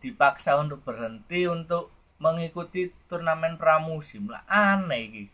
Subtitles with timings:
[0.00, 5.24] dipaksa untuk berhenti untuk mengikuti turnamen pramusim lah aneh iki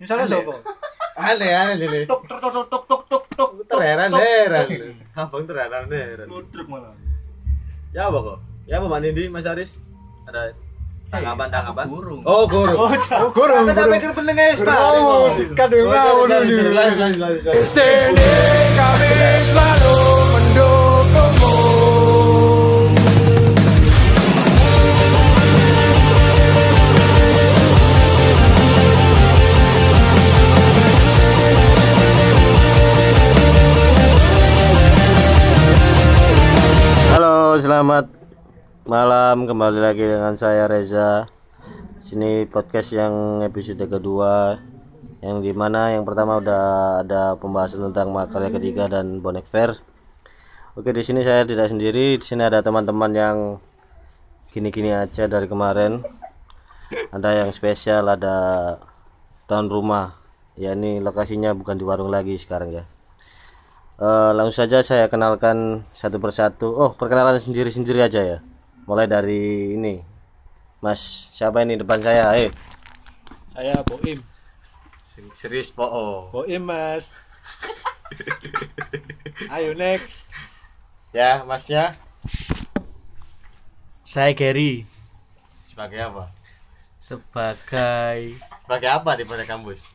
[0.00, 0.56] Misalnya siapa?
[1.28, 2.00] Aneh aneh jadi.
[2.08, 3.50] Tuk tuk tuk tuk tuk tuk tuk.
[3.68, 4.66] Terheran heran.
[5.12, 6.24] Abang terheran heran.
[6.24, 6.96] Ludruk malah.
[7.92, 8.38] Ya apa kok?
[8.64, 9.76] Ya apa Mbak Nindi, Mas Aris?
[10.24, 10.56] Ada
[11.12, 11.84] tanggapan tanggapan?
[11.92, 12.22] Gurung.
[12.24, 12.72] Oh, guru.
[12.72, 12.88] Oh,
[13.36, 13.54] guru.
[13.68, 14.78] Kita pikir pendengar Pak.
[14.80, 15.52] Oh, ini.
[15.52, 17.66] lanjut, lanjut, lanjut, lanjut.
[17.68, 18.32] sini
[18.78, 19.12] kami
[19.52, 20.29] selalu
[37.58, 38.06] Selamat
[38.86, 39.42] malam.
[39.42, 41.26] Kembali lagi dengan saya Reza.
[41.98, 44.54] Sini podcast yang episode kedua,
[45.18, 49.82] yang di mana yang pertama udah ada pembahasan tentang makarya ketiga dan bonek fair.
[50.78, 52.22] Oke, di sini saya tidak sendiri.
[52.22, 53.36] Di sini ada teman-teman yang
[54.54, 56.06] gini-gini aja dari kemarin.
[57.10, 58.78] Ada yang spesial, ada
[59.50, 60.14] tahun rumah.
[60.54, 62.86] Ya ini lokasinya bukan di warung lagi sekarang ya.
[64.00, 66.72] Eh, langsung saja saya kenalkan satu persatu.
[66.72, 68.38] Oh, perkenalan sendiri-sendiri aja ya.
[68.88, 70.00] Mulai dari ini.
[70.80, 72.32] Mas, siapa ini depan saya?
[72.40, 72.48] Eh,
[73.52, 74.16] Saya Boim.
[75.36, 75.84] serius po.
[76.32, 77.12] Boim, Mas.
[79.54, 80.24] Ayo next.
[81.12, 81.92] Ya, Masnya
[84.10, 84.90] saya Gary
[85.62, 86.34] sebagai apa?
[86.98, 88.34] sebagai
[88.66, 89.86] Sebagai apa di pada kampus?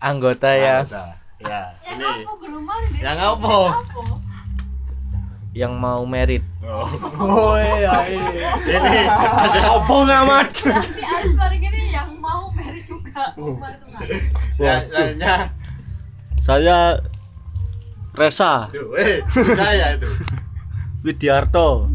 [0.00, 1.23] anggota ya Anggota.
[1.44, 2.04] Ya, ini.
[2.24, 3.56] Aku gerumah di Yang apa?
[5.54, 8.50] yang mau merit Oh iya iya.
[8.58, 9.06] Ini
[9.62, 10.50] Sombong amat.
[10.66, 13.30] Nanti Aris bareng ini yang mau Mary juga.
[13.38, 14.08] Umar tuh nggak.
[14.58, 15.34] ya, selanjutnya.
[16.42, 16.78] Saya
[18.18, 19.22] Resa eh,
[19.54, 20.10] saya itu.
[21.06, 21.86] Widiarto.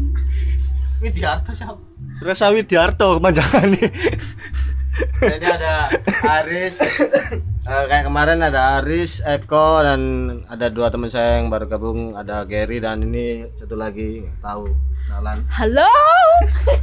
[1.04, 1.82] Widiarto siapa?
[2.24, 3.88] Resa Widiarto kepanjangan nih.
[5.20, 5.90] Ini ada
[6.40, 6.80] Aris.
[7.60, 10.00] Eh, kayak kemarin ada Aris, Eko dan
[10.48, 14.72] ada dua teman saya yang baru gabung, ada Gary dan ini satu lagi tahu
[15.04, 15.44] kenalan.
[15.52, 15.92] Halo,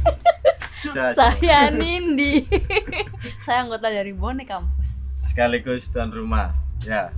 [1.18, 2.46] saya Nindi.
[3.44, 5.02] saya anggota dari Bonek Kampus.
[5.26, 6.54] sekaligus tuan rumah.
[6.86, 7.10] Ya.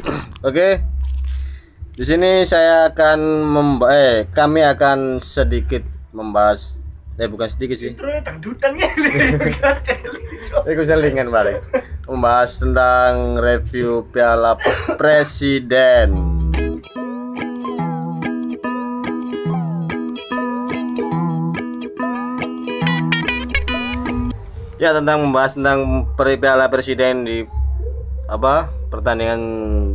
[0.48, 0.80] Oke.
[1.94, 5.84] Di sini saya akan memba eh kami akan sedikit
[6.16, 6.80] membahas
[7.14, 7.94] eh bukan sedikit sih.
[7.94, 9.54] Terus dangdutan ngene.
[10.66, 11.62] Iku selingan balik.
[12.10, 14.58] Membahas tentang review Piala
[14.98, 16.10] Presiden.
[24.82, 27.46] Ya tentang membahas tentang Piala Presiden di
[28.26, 29.40] apa pertandingan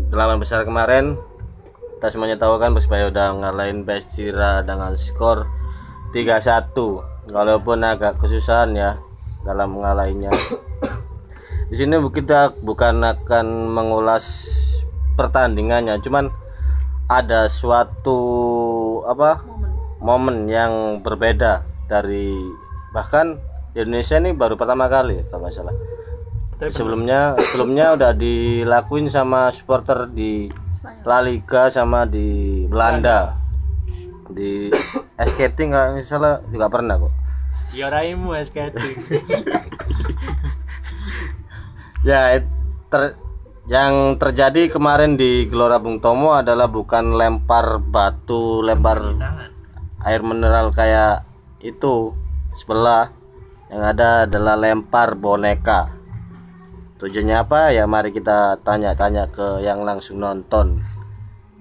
[0.07, 1.18] delapan besar kemarin
[2.00, 5.50] kita semuanya tahu kan Persebaya udah ngalahin Persira dengan skor
[6.16, 8.91] 3-1 walaupun agak kesusahan ya
[9.45, 10.29] dalam mengalahinya
[11.69, 14.25] di sini kita bukan akan mengulas
[15.16, 16.34] pertandingannya cuman
[17.09, 18.19] ada suatu
[19.09, 19.41] apa
[20.00, 22.38] momen yang berbeda dari
[22.94, 23.41] bahkan
[23.73, 25.75] di Indonesia ini baru pertama kali kalau nggak salah.
[26.59, 30.51] Sebelumnya sebelumnya udah dilakuin sama supporter di
[31.07, 33.49] La Liga sama di Belanda
[34.29, 34.69] di
[35.17, 37.13] ice skating nggak misalnya juga pernah kok.
[37.73, 38.79] Ya raimu skating.
[42.07, 42.39] ya
[42.89, 43.18] ter-
[43.69, 48.97] yang terjadi kemarin di Gelora Bung Tomo adalah bukan lempar batu lempar
[50.01, 51.25] air mineral kayak
[51.62, 52.13] itu
[52.57, 53.13] sebelah.
[53.69, 55.94] Yang ada adalah lempar boneka.
[56.97, 57.69] Tujuannya apa?
[57.69, 60.81] Ya mari kita tanya-tanya ke yang langsung nonton.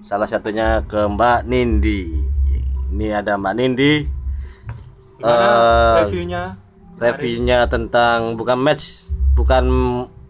[0.01, 2.25] Salah satunya ke Mbak Nindi
[2.89, 3.93] ini ada Mbak Nindi.
[5.19, 6.69] Eh, Reviewnya?
[6.99, 9.63] reviewnya tentang bukan match bukan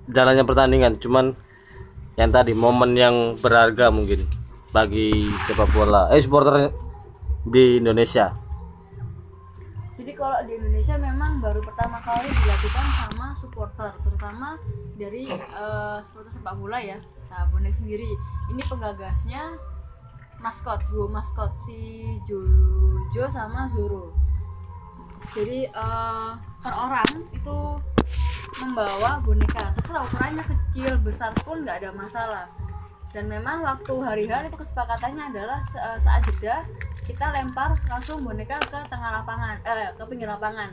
[0.06, 1.34] jalannya pertandingan cuman
[2.14, 4.30] yang tadi momen yang berharga mungkin
[4.70, 6.70] bagi sepak bola eh supporter
[7.42, 8.38] di Indonesia.
[9.97, 14.55] Jadi kalau di Indonesia memang baru pertama kali dilakukan sama supporter, terutama
[15.00, 17.00] dari eh, supporter sepak bola ya.
[17.29, 18.09] Nah, bonek sendiri.
[18.52, 19.58] Ini penggagasnya
[20.40, 24.16] maskot, duo maskot si Jojo sama Zoro.
[25.36, 26.30] Jadi eh,
[26.64, 27.58] per orang itu
[28.59, 32.46] membawa boneka, terserah ukurannya kecil, besar pun nggak ada masalah.
[33.09, 36.66] Dan memang waktu hari H itu kesepakatannya adalah eh, saat jeda
[37.06, 40.70] kita lempar langsung boneka ke tengah lapangan, eh ke pinggir lapangan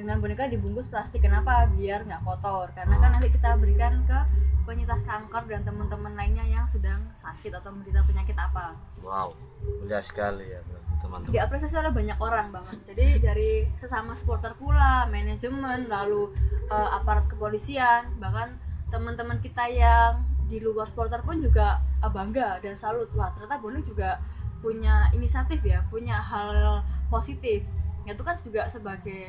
[0.00, 1.20] dengan boneka dibungkus plastik.
[1.20, 1.68] Kenapa?
[1.76, 2.72] Biar nggak kotor.
[2.72, 4.18] Karena kan nanti kita berikan ke
[4.64, 8.72] penyintas kanker dan teman-teman lainnya yang sedang sakit atau menderita penyakit apa.
[9.04, 13.50] Wow mulia sekali ya berarti mantap diapresiasi oleh banyak orang banget jadi dari
[13.80, 16.32] sesama supporter pula manajemen lalu
[16.68, 18.56] eh, aparat kepolisian bahkan
[18.90, 23.06] teman-teman kita yang di luar supporter pun juga eh, bangga dan salut.
[23.14, 24.18] Wah ternyata Bonek juga
[24.60, 27.64] punya inisiatif ya punya hal positif
[28.08, 29.26] itu kan juga sebagai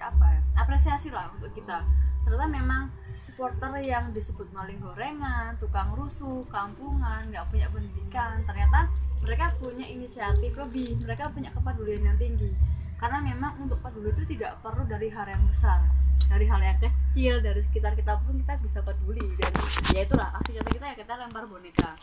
[0.00, 1.84] apa ya apresiasi lah untuk kita.
[2.24, 2.82] Ternyata memang
[3.20, 8.90] supporter yang disebut maling gorengan tukang rusuh kampungan nggak punya pendidikan ternyata
[9.24, 12.52] mereka punya inisiatif lebih mereka punya kepedulian yang tinggi.
[13.00, 15.84] Karena memang untuk peduli itu tidak perlu dari hal yang besar.
[16.24, 19.24] Dari hal yang kecil dari sekitar kita pun kita bisa peduli.
[19.36, 19.52] Dan
[19.92, 21.96] ya itulah aksi nyata kita ya kita lempar boneka.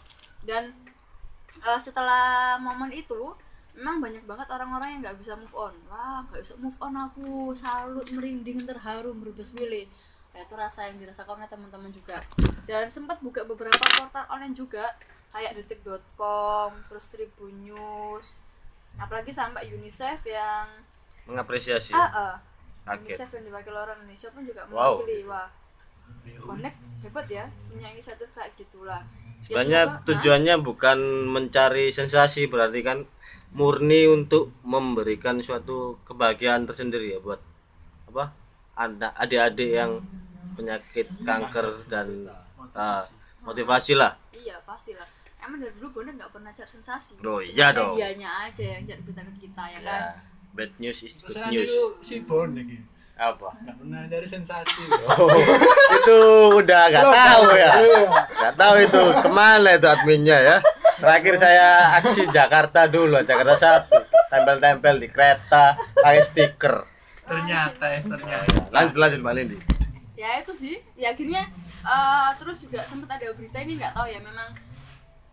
[0.45, 0.73] Dan
[1.57, 3.33] eh, setelah momen itu
[3.73, 5.73] memang banyak banget orang-orang yang nggak bisa move on.
[5.87, 7.31] Wah nggak bisa move on aku.
[7.53, 9.87] Salut merinding terharu merebus milih
[10.31, 12.19] nah, itu rasa yang dirasakan oleh teman-teman juga.
[12.63, 14.85] Dan sempat buka beberapa portal online juga
[15.31, 18.35] kayak detik.com terus Tribun News
[18.99, 20.67] apalagi sampai UNICEF yang
[21.23, 22.35] mengapresiasi ah,
[22.83, 23.15] kaget.
[23.15, 24.99] UNICEF yang diwakili orang Indonesia pun juga Wow.
[24.99, 25.47] mewakili wah.
[26.37, 28.99] Connect hebat ya punya inisiatif kayak gitulah.
[28.99, 33.07] Ya, sebenarnya semoga- tujuannya bukan mencari sensasi berarti kan
[33.51, 37.39] murni untuk memberikan suatu kebahagiaan tersendiri ya buat
[38.11, 38.31] apa
[38.79, 39.99] anak adik-adik yang
[40.55, 42.31] penyakit kanker dan
[42.75, 43.03] ah,
[43.43, 44.15] motivasi lah.
[44.15, 45.07] Ah, iya pasti lah
[45.41, 47.17] emang dari dulu Bonda nggak pernah cari sensasi.
[47.25, 47.97] Oh, Cuma iya dong.
[47.97, 50.01] medianya aja yang cari berita ke kita ya kan?
[50.01, 50.09] Ya,
[50.53, 51.71] bad news is good news.
[51.99, 52.90] si Bonek ini
[53.21, 53.49] apa?
[53.61, 54.81] Nggak pernah dari sensasi
[55.13, 55.29] oh,
[55.93, 56.19] itu
[56.57, 57.73] udah nggak tahu ya.
[58.33, 60.57] Nggak tahu itu ke mana itu adminnya ya.
[60.97, 64.01] Terakhir saya aksi Jakarta dulu Jakarta satu.
[64.31, 66.75] Tempel-tempel di kereta pakai stiker.
[67.27, 68.57] Ternyata ya ternyata.
[68.73, 69.57] Lanjut lanjut Mbak Lindi.
[70.17, 70.75] Ya itu sih.
[70.97, 71.45] Ya akhirnya
[71.85, 74.49] eh, terus juga sempat ada berita ini nggak tahu ya memang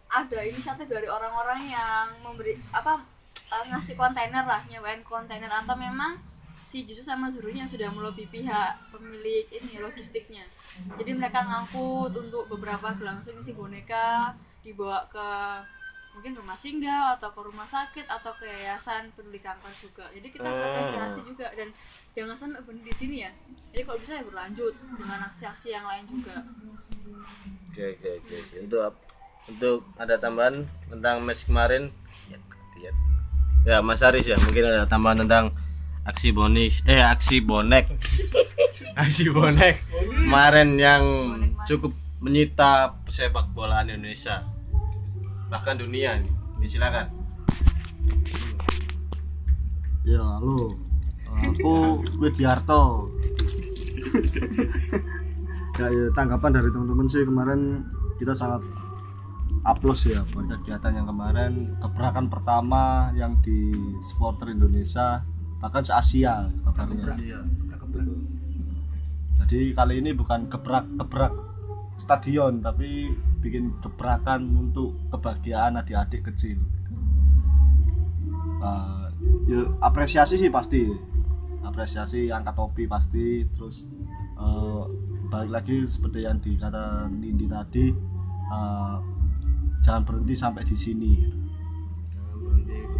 [0.08, 3.00] ada inisiatif dari orang-orang yang memberi apa
[3.48, 5.48] eh, ngasih kontainer lah nyewain kontainer.
[5.48, 6.20] Atau memang
[6.68, 10.44] si Juju sama Zurunya sudah melobi pihak pemilik ini logistiknya.
[11.00, 15.28] Jadi mereka ngangkut untuk beberapa gelangsing si boneka dibawa ke
[16.12, 20.12] mungkin rumah singgah atau ke rumah sakit atau ke yayasan peduli kanker juga.
[20.12, 21.72] Jadi kita harus apresiasi juga dan
[22.12, 23.32] jangan sampai berhenti di sini ya.
[23.72, 26.36] Jadi kalau bisa ya berlanjut dengan aksi-aksi yang lain juga.
[27.72, 28.82] Oke oke oke untuk
[29.48, 31.88] untuk ada tambahan tentang match kemarin?
[32.28, 32.42] Lihat,
[32.76, 32.96] lihat.
[33.64, 35.48] ya Mas Aris ya mungkin ada tambahan tentang
[36.04, 37.86] aksi bonis eh aksi bonek.
[38.98, 39.78] Aksi bonek.
[39.94, 41.04] Kemarin yang
[41.66, 44.42] cukup menyita sepak bolaan Indonesia.
[45.46, 46.34] Bahkan dunia nih.
[46.58, 47.06] Ini silakan.
[50.02, 50.74] Ya, halo.
[51.30, 53.06] Aku Widiarto.
[55.78, 57.86] ya, ya, tanggapan dari teman-teman sih kemarin
[58.18, 58.66] kita sangat
[59.62, 61.70] aplos ya buat kegiatan yang kemarin.
[61.78, 63.70] Gebrakan pertama yang di
[64.02, 65.22] supporter Indonesia
[65.58, 67.14] bahkan se Asia kabarnya.
[69.42, 71.32] Jadi kali ini bukan gebrak gebrak
[71.98, 73.10] stadion tapi
[73.42, 76.58] bikin gebrakan untuk kebahagiaan adik-adik kecil.
[78.58, 79.06] Uh,
[79.46, 80.86] ya, apresiasi sih pasti,
[81.62, 83.86] apresiasi angkat topi pasti, terus
[84.34, 84.86] uh,
[85.30, 87.86] balik lagi seperti yang dikata Nindi tadi,
[88.50, 88.98] uh,
[89.82, 91.12] jangan berhenti sampai di sini.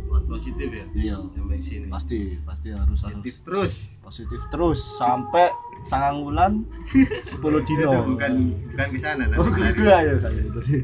[0.09, 0.85] Buat positif ya?
[0.91, 3.15] Iya, sampai sini pasti pasti harus harus.
[3.15, 3.73] Positif terus?
[4.01, 6.53] Positif terus sampai sangang bulan
[7.31, 7.91] 10 dino.
[8.09, 8.33] Bukan
[8.67, 10.13] bukan ke sana oh ya
[10.59, 10.81] sih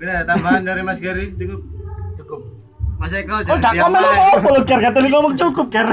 [0.00, 1.60] Ada tambahan dari Mas Gary cukup.
[2.16, 2.40] Cukup.
[2.94, 4.38] Mas Eko oh tak diam komen aja.
[4.38, 5.86] apa lo ker kata ngomong cukup ker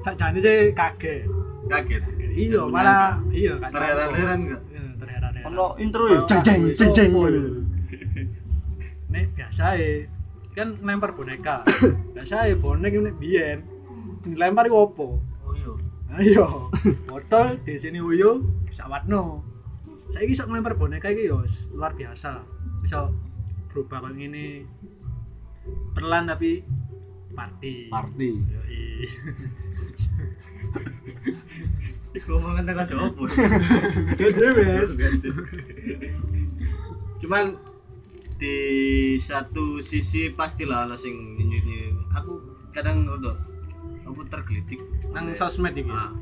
[0.00, 1.24] sakjane sih kaget.
[1.66, 2.02] Kaget?
[2.28, 5.48] Iya malah iya kan terheran-heran enggak Iya, terheran-heran.
[5.48, 6.20] Ono intro ya?
[6.24, 7.10] Jeng jeng jeng jeng
[9.08, 10.04] nek biasa ya
[10.52, 11.62] kan lempar boneka.
[12.14, 13.58] Biasa ya bonek ini biyen
[14.18, 15.72] dilempar iku opo oh iya
[16.18, 16.66] ayo
[17.06, 19.46] botol di sini uyu sawatno
[20.10, 22.42] saya bisa ngelempar boneka iki yo s- luar biasa.
[22.82, 23.06] Bisa
[23.68, 24.64] berubah kayak gini
[25.92, 26.64] perlahan tapi
[27.32, 27.86] party.
[27.88, 28.30] Party.
[28.34, 28.82] Yoi.
[32.18, 33.24] ngomongin tentang sopo
[34.18, 34.90] Jadi wes
[37.18, 37.44] cuman
[38.38, 38.56] di
[39.18, 42.38] satu sisi pastilah ana sing nyinyi aku
[42.70, 43.34] kadang udah
[44.06, 44.78] aku tergelitik.
[45.10, 45.90] Nang sosmed iki?
[45.90, 46.14] Nah,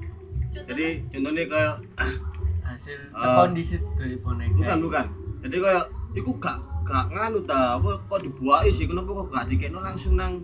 [0.57, 1.75] jadi contohnya kayak
[2.67, 3.45] hasil Ah.
[3.45, 5.07] kondisi dari boneka bukan bukan.
[5.45, 5.85] Jadi kayak
[6.17, 8.89] iku gak gak nganu ta apa kok dibuai sih?
[8.89, 10.41] Kenapa kok gak dikekno langsung nang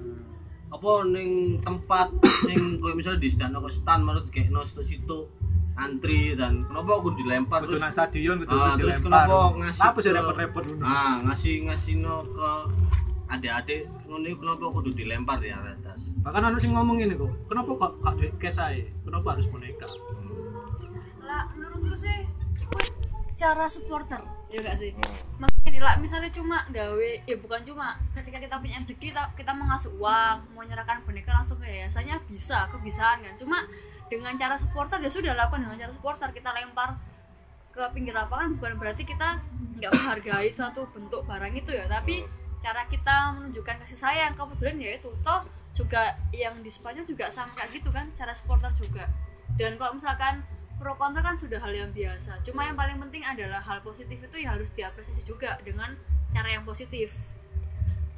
[0.68, 2.08] apa ning tempat
[2.44, 5.18] sing kayak misalnya di stand kok stand menurut dikekno situ-situ
[5.72, 10.12] antri dan kenapa aku dilempar kudu terus stadion kudu Ah, terus kenapa ngasih apa sih
[10.12, 10.64] repot-repot.
[10.76, 12.50] Nah ngasih ngasih no ke
[13.32, 13.88] adik-adik.
[14.04, 17.32] Ngono kenapa kudu dilempar di atas bahkan anu sing ngomong ini kok.
[17.48, 18.84] Kenapa kok kak duit ae?
[19.02, 19.88] Kenapa harus boneka?
[21.24, 22.28] Lah menurutku sih
[23.42, 24.22] cara supporter.
[24.52, 24.92] Ya gak sih?
[25.40, 29.50] Maksudnya nih lah misalnya cuma gawe ya bukan cuma ketika kita punya rezeki kita, kita
[29.56, 33.32] mau ngasih uang mau nyerahkan boneka langsung ke yayasannya bisa kebisaan kan.
[33.40, 33.56] Cuma
[34.12, 36.28] dengan cara supporter ya sudah lakukan dengan cara supporter.
[36.36, 37.00] Kita lempar
[37.72, 39.40] ke pinggir lapangan bukan berarti kita
[39.80, 42.20] nggak menghargai suatu bentuk barang itu ya tapi
[42.60, 45.08] cara kita menunjukkan kasih sayang kemudian ya itu.
[45.24, 45.40] Toh
[45.72, 49.08] juga yang di Spanyol juga sama kayak gitu kan cara supporter juga.
[49.56, 50.44] Dan kalau misalkan
[50.76, 52.44] pro kontra kan sudah hal yang biasa.
[52.44, 55.96] Cuma yang paling penting adalah hal positif itu ya harus diapresiasi juga dengan
[56.28, 57.16] cara yang positif.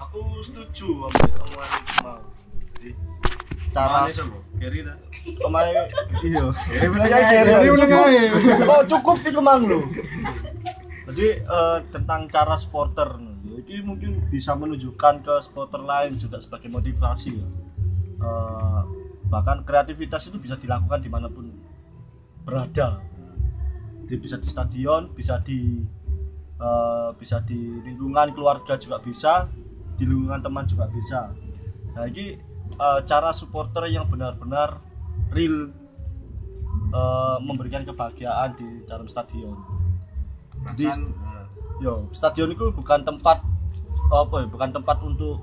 [0.00, 2.18] Aku setuju sama omongan mau
[2.82, 2.90] jadi
[3.74, 4.06] cara
[5.42, 5.74] kemarin
[6.22, 6.42] iya.
[8.70, 9.82] Oh cukup itu mang lo
[11.04, 17.30] jadi eh, tentang cara supporter ini mungkin bisa menunjukkan ke supporter lain juga sebagai motivasi
[17.32, 17.48] ya.
[18.20, 18.80] Eh,
[19.28, 21.48] bahkan kreativitas itu bisa dilakukan di mana pun
[22.44, 23.00] berada.
[24.04, 25.80] Jadi bisa di stadion bisa di
[26.60, 29.48] eh, bisa di lingkungan keluarga juga bisa
[29.96, 31.32] di lingkungan teman juga bisa.
[31.96, 32.36] Nah ini
[32.78, 34.78] eh, cara supporter yang benar-benar
[35.30, 35.70] real
[36.92, 39.56] eh, memberikan kebahagiaan di dalam stadion
[40.74, 41.44] jadi bahkan eh,
[41.82, 43.42] yo stadion itu bukan tempat
[44.12, 45.42] apa ya bukan tempat untuk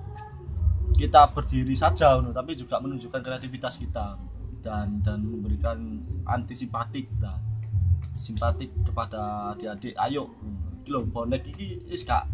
[0.96, 4.20] kita berdiri saja no, tapi juga menunjukkan kreativitas kita
[4.62, 5.98] dan dan memberikan
[6.30, 7.42] antisipatik kita
[8.14, 10.30] simpatik kepada adik-adik ayo
[10.82, 12.30] iki lho bonek iki wis gak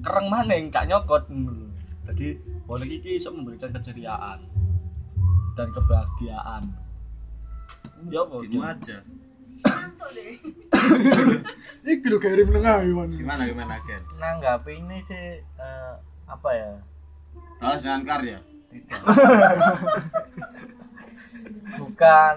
[0.00, 1.68] kereng maneng gak nyokot ngono lho.
[2.08, 4.44] jadi bonek iki bisa memberikan keceriaan
[5.56, 6.68] dan kebahagiaan.
[8.12, 9.00] Ya apa gitu aja?
[11.88, 14.04] Iki lho Gary menengahi wan gimana gimana Ken?
[14.20, 15.94] Nanggapi ini sih eh,
[16.28, 16.76] apa ya?
[17.58, 19.00] Balas dengan karya tidak.
[21.80, 22.34] Bukan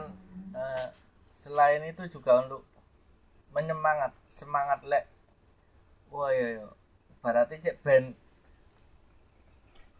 [0.56, 0.88] eh,
[1.30, 2.64] selain itu juga untuk
[3.52, 5.06] menyemangat semangat lek.
[6.10, 6.68] Wah ya ya
[7.22, 8.18] berarti cek band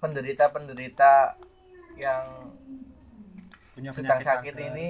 [0.02, 1.38] penderita penderita
[1.94, 2.50] yang
[3.78, 4.70] punya sedang penyakit sakit kanker.
[4.74, 4.88] ini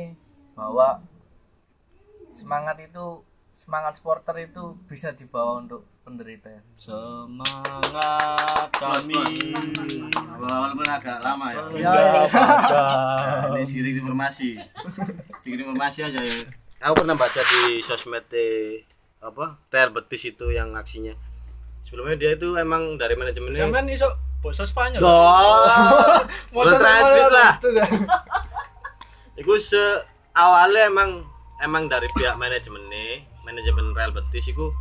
[0.55, 1.03] bahwa
[2.31, 3.19] semangat itu
[3.51, 6.47] semangat supporter itu bisa dibawa untuk penderita.
[6.47, 6.63] Ya.
[6.79, 9.19] semangat kami.
[10.39, 11.61] Walaupun agak lama ya.
[11.75, 11.91] Ya
[12.31, 14.55] pada ini sedikit informasi.
[15.43, 16.35] Sedikit informasi aja ya.
[16.87, 18.87] Aku pernah baca di sosmed eh,
[19.21, 21.13] apa Real Betis itu yang aksinya.
[21.85, 24.99] Sebelumnya dia itu emang dari manajemennya Sampean iso bahasa Spanyol.
[25.05, 26.19] Oh,
[26.53, 27.51] Mau translate lah.
[27.61, 27.85] Itu ya.
[29.41, 29.79] Iku se
[30.33, 31.23] awalnya emang
[31.61, 34.73] emang dari pihak manajemen nih, manajemen Real Betis iku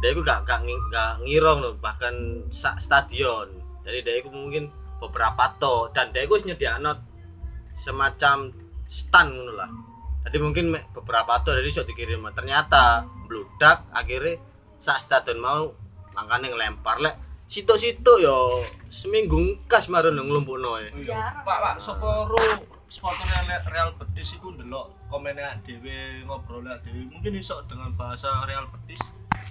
[0.00, 0.60] dia iku gak gak,
[0.92, 3.48] gak ngirong loh, bahkan sak stadion.
[3.84, 4.68] Jadi dia iku mungkin
[5.00, 6.92] beberapa to dan dia iku nyediakno
[7.76, 8.52] semacam
[8.88, 9.70] stand ngono lah.
[10.26, 12.24] Jadi mungkin beberapa to jadi iso dikirim.
[12.32, 14.40] Ternyata bludak akhirnya
[14.76, 15.72] sak stadion mau
[16.16, 18.60] makanya ngelempar lek situ-situ yo
[18.96, 20.88] seminggu kas marun ngelumpukno e.
[21.04, 21.44] Iya.
[21.44, 22.40] Pak Pak Soporo
[22.88, 28.64] supporter Real, Real Betis iku ndelok komennya dhewe ngobrol dhewe mungkin iso dengan bahasa Real
[28.72, 29.02] Betis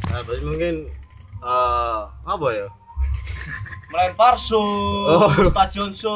[0.09, 0.75] Nah, berarti mungkin
[1.39, 2.67] eh apa ya?
[3.93, 5.29] melempar su Oh.
[5.53, 6.09] stadion su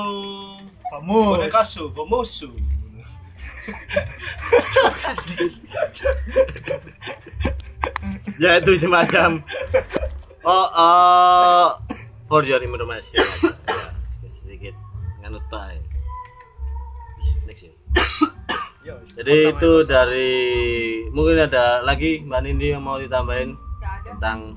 [0.90, 1.38] Vamos.
[1.38, 2.50] boneka su vamos su
[8.40, 9.44] Ya itu semacam
[10.42, 11.68] oh, oh
[12.30, 13.18] for your information.
[14.22, 14.78] ya, sedikit
[15.26, 15.82] nganut tay.
[17.50, 17.74] Next ya.
[19.18, 20.32] Jadi itu dari
[21.12, 23.58] mungkin ada lagi Mbak Nindi yang mau ditambahin
[24.06, 24.56] tentang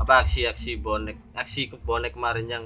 [0.00, 2.64] apa aksi-aksi bonek aksi ke bonek kemarin yang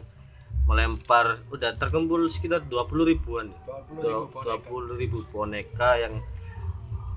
[0.70, 3.50] melempar udah terkumpul sekitar 20 ribuan
[3.98, 6.22] 20 ribu boneka yang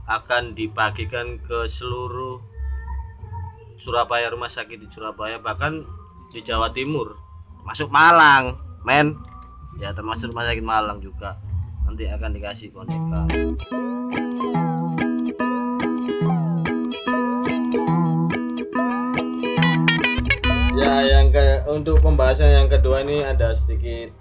[0.09, 2.41] akan dibagikan ke seluruh
[3.77, 5.85] Surabaya rumah sakit di Surabaya bahkan
[6.31, 7.15] di Jawa Timur.
[7.63, 9.15] Masuk Malang men.
[9.77, 11.37] Ya termasuk rumah sakit Malang juga.
[11.85, 13.21] Nanti akan dikasih boneka.
[20.77, 24.13] Ya, yang ke untuk pembahasan yang kedua ini ada sedikit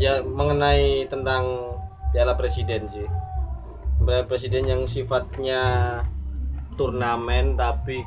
[0.00, 1.76] ya mengenai tentang
[2.10, 3.06] Piala Presiden sih.
[4.00, 5.62] Piala Presiden yang sifatnya
[6.80, 8.00] turnamen tapi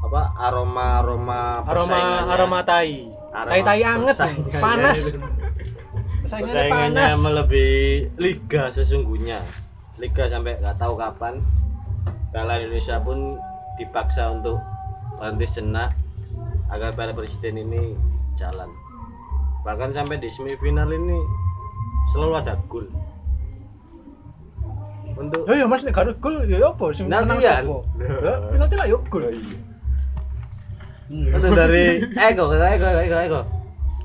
[0.00, 0.22] apa?
[0.36, 2.00] Aroma aroma Aroma
[2.32, 3.08] aroma tai.
[3.30, 4.98] Tai tai anget nih, panas.
[6.26, 7.22] Persaingannya persaingannya panas.
[7.22, 9.38] melebihi liga sesungguhnya.
[10.02, 11.38] Liga sampai nggak tahu kapan.
[12.34, 13.38] Piala Indonesia pun
[13.78, 14.58] dipaksa untuk
[15.18, 15.94] berhenti sejenak
[16.70, 17.94] agar Piala Presiden ini
[18.34, 18.70] jalan.
[19.62, 21.18] Bahkan sampai di semifinal ini
[22.10, 22.86] selalu ada gol.
[25.14, 26.86] Untuk Ya ya Mas nek gak gol ya apa?
[26.90, 27.36] Sing sapa?
[27.38, 29.26] Ya penalti lah yo gol.
[31.10, 33.40] Untuk dari Eko Eko Eko Eko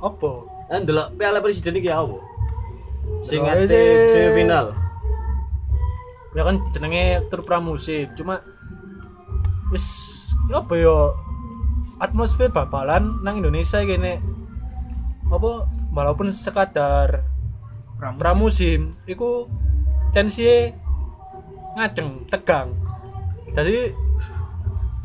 [0.02, 0.32] Apa?
[0.66, 2.18] kan delok Piala Presiden iki apa?
[3.22, 4.74] Sing ate semifinal.
[6.34, 8.42] Ya kan jenenge tur pramusim, cuma
[9.70, 9.86] wis
[10.50, 11.14] apa ya?
[12.02, 14.20] Atmosfer bal-balan nang Indonesia nek
[15.30, 15.70] apa?
[15.96, 17.24] Walaupun sekadar
[17.96, 18.20] Pramusim.
[18.20, 19.48] pramusim iku
[20.12, 20.74] tensi
[21.78, 22.74] ngajeng tegang.
[23.54, 23.94] Jadi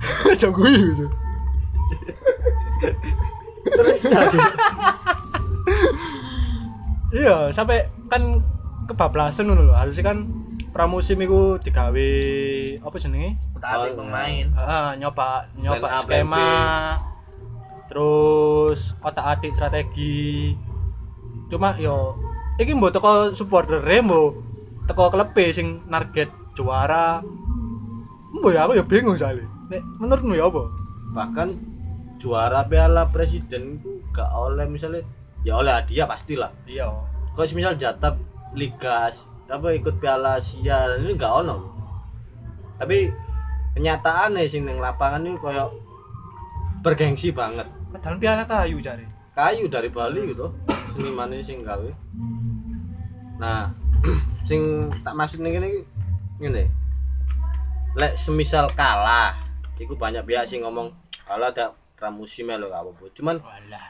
[0.40, 1.06] jago gitu
[3.60, 3.98] terus
[7.10, 8.40] iya sampai kan
[8.86, 9.74] kebablasan ngono lho.
[9.74, 10.26] Harusnya kan
[10.70, 12.10] pramusim iku digawe
[12.82, 13.38] apa jenenge?
[13.60, 14.46] Tarik Oh, pemain.
[14.54, 16.50] ah, nyoba nyoba Plan skema.
[17.90, 20.54] Terus otak adik strategi.
[21.50, 22.14] Cuma yo
[22.56, 24.38] iki mbok teko supporter mbok
[24.86, 27.18] teko klub sing target juara.
[28.30, 29.46] Mbok ya aku ya bingung soalnya.
[29.70, 30.62] Nek menurutmu ya apa?
[31.14, 31.48] Bahkan
[32.20, 35.00] juara Piala Presiden itu gak oleh misalnya
[35.40, 36.52] ya oleh hadiah pastilah.
[36.68, 36.92] Iya.
[37.32, 38.14] Kalau misal jatah
[38.52, 39.08] liga
[39.50, 41.56] apa ikut Piala Asia ini gak ono.
[42.76, 43.08] Tapi
[43.74, 45.72] kenyataannya sing neng lapangan ini koyo
[46.84, 47.66] bergengsi banget.
[47.90, 49.02] Padahal piala kayu cari
[49.34, 50.46] kayu dari Bali gitu
[50.94, 51.90] seniman sing gawe.
[53.40, 53.72] Nah
[54.48, 55.68] sing tak maksud nih gini
[56.40, 56.64] gini
[57.98, 59.34] lek semisal kalah
[59.76, 60.94] iku banyak pihak sing ngomong
[61.26, 63.04] kalah ada pramusim ya lho gak apa-apa.
[63.12, 63.36] Cuman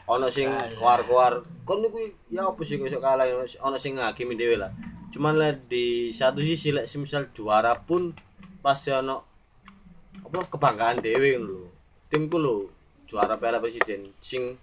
[0.03, 3.23] ono sing keluar-keluar kon niku ya apa sih iso kalah
[3.63, 4.75] ono sing ngakimi dhewe lah.
[5.15, 8.11] Cuman lek di satu sisi lek semisal juara pun
[8.59, 9.23] pasti ono
[10.27, 11.71] apa kebanggaan dhewe lho.
[12.11, 12.67] Timku lho
[13.07, 14.59] juara Piala Presiden sing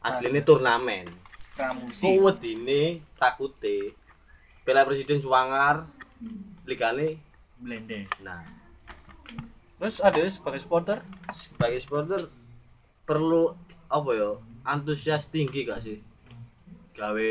[0.00, 1.04] aslinya turnamen.
[1.52, 2.16] Pramusim.
[2.16, 3.92] Kok wedine takute
[4.64, 5.84] Piala Presiden Suwangar
[6.64, 7.20] ligane
[7.60, 8.24] Blendes.
[8.24, 8.44] nah.
[9.76, 10.98] Terus ada sebagai supporter?
[11.32, 12.20] Sebagai supporter
[13.06, 13.54] perlu
[13.86, 14.30] apa ya
[14.66, 16.02] antusias tinggi gak sih?
[16.92, 17.30] Gawe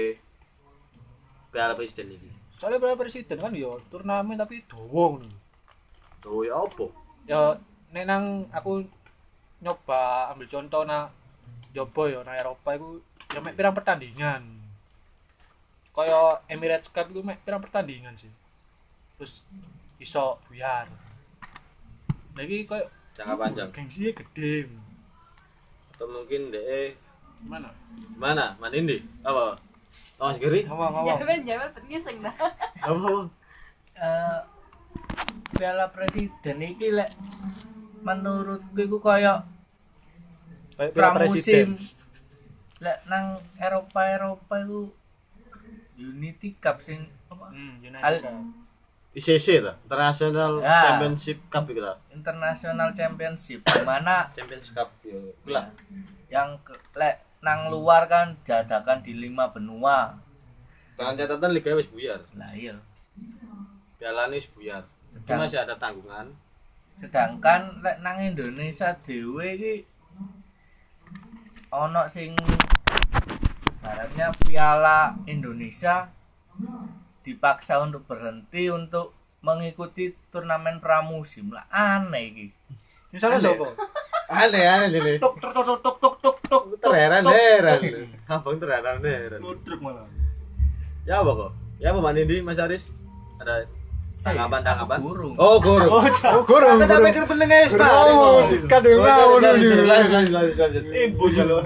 [1.51, 2.35] Piala Presiden ini.
[2.55, 5.27] Soalnya piala presiden kan yo turnamen tapi ngono
[6.25, 6.85] oh ya apa?
[7.27, 7.59] Ya
[7.91, 8.87] nek nang aku
[9.61, 11.11] nyoba ambil contoh na
[11.75, 13.03] jobo ya nang Eropa itu
[13.35, 14.41] ya mek pirang pertandingan.
[15.91, 18.31] Kaya Emirates Cup itu mek pirang pertandingan sih.
[19.19, 19.43] Terus
[19.99, 20.87] iso buyar.
[22.39, 23.69] Lagi kaya jangka panjang.
[23.75, 24.71] gengsinya gede
[25.95, 26.91] atau mungkin deh
[27.41, 27.71] mana?
[28.15, 28.51] Mana?
[28.57, 28.99] Mana ini?
[29.21, 29.55] Apa?
[30.15, 32.35] Oh Mas Giri ngomong ngomong Jangan jangan pengiseng dah.
[32.81, 33.21] apa apa
[33.95, 34.39] Eh,
[35.51, 37.15] Piala Presiden iki lek
[38.01, 41.67] menurutku iku presiden pramusim.
[42.77, 44.91] Lek nang Eropa Eropa itu
[45.95, 47.47] Unity Cup sing apa?
[47.49, 48.35] Hmm, United Al- Cup.
[49.15, 50.79] ICC ta International Ya.
[50.91, 51.79] Championship Cup itu.
[51.79, 55.15] Ta International Championship mana Champions Cup ya.
[55.47, 55.71] Lah
[56.27, 60.19] yang ke, lek nang luar kan diadakan di lima benua.
[60.99, 62.19] Dengan catatan liga wis buyar.
[62.35, 62.75] Lah iya.
[63.95, 64.83] Piala wis buyar.
[65.07, 66.35] Sedang- masih ada tanggungan.
[66.99, 69.75] Sedangkan lek nang Indonesia dhewe iki
[71.71, 72.35] ono sing
[73.79, 76.07] baratnya Piala Indonesia
[77.25, 79.11] dipaksa untuk berhenti untuk
[79.41, 81.49] mengikuti turnamen pramusim.
[81.49, 82.45] Lah aneh iki.
[83.09, 83.65] Misalnya siapa
[84.45, 87.79] aneh aneh jadi tuk tuk tuk tuk tuk tuk tuk terheran heran
[88.25, 90.05] abang terheran heran Ludruk malah.
[91.05, 91.51] Ya apa kok?
[91.81, 92.89] Ya apa Mas Nindi Mas Aris?
[93.37, 93.65] Ada
[94.25, 94.97] tanggapan tanggapan?
[95.05, 95.35] burung.
[95.37, 96.01] oh guru oh
[96.49, 99.85] gurung kita pikir pendengar Oh, kadung ngawur lanjut ini.
[99.85, 100.83] lanjut lanjut lanjut lanjut.
[100.89, 101.61] Ibu jalur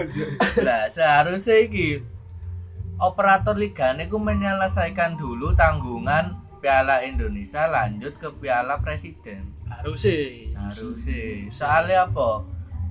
[0.60, 2.04] Lah seharusnya iki
[3.00, 9.48] operator ligane ku menyelesaikan dulu tanggungan Piala Indonesia lanjut ke Piala Presiden.
[9.72, 11.48] harus sih Harusnya.
[11.48, 12.44] Soalnya apa?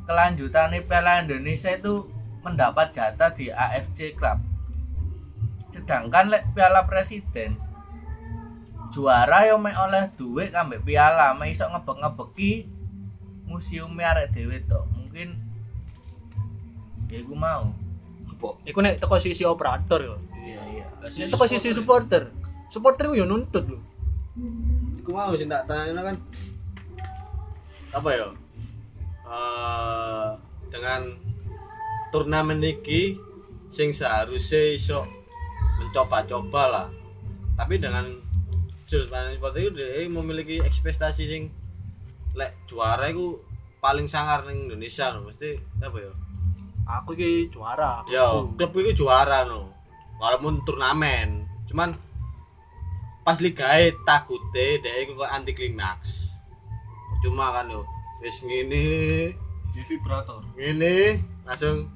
[0.08, 2.08] Kelanjutannya Piala Indonesia itu
[2.40, 4.40] mendapat jatah di AFC Club.
[5.68, 7.68] Sedangkan lek Piala Presiden
[8.88, 12.64] juara yo mek oleh duit ambek piala, mek iso ngebek-ngebeki
[13.44, 14.88] museum arek dhewe tok.
[14.96, 15.36] Mungkin
[17.12, 17.68] ya iku mau.
[18.38, 20.16] Iku nek teko sisi operator yo.
[20.38, 20.86] Iya iya.
[21.02, 22.30] Nek teko sisi supporter.
[22.70, 23.80] Supporter yo nuntut lho.
[25.02, 26.16] Iku mau sih tak tanya kan
[27.96, 28.28] apa ya?
[29.26, 30.28] Eh
[30.68, 31.00] dengan
[32.14, 33.16] turnamen iki
[33.68, 35.02] sing seharusnya iso
[35.82, 36.86] mencoba-coba lah.
[37.58, 38.06] Tapi dengan
[38.88, 41.42] sudut pandang seperti itu dia memiliki ekspektasi sing
[42.32, 43.36] lek juara itu
[43.82, 45.26] paling sangar ning Indonesia lho.
[45.26, 46.12] mesti apa ya?
[46.88, 49.68] Aku iki juara Yo, klub itu juara no.
[50.18, 51.94] Walaupun turnamen, cuman
[53.22, 56.32] pas ligae takute dhek iku kok anti klimaks.
[57.22, 57.84] Cuma kan yo
[58.24, 59.30] wis ngene,
[59.70, 61.86] di vibrator ngene langsung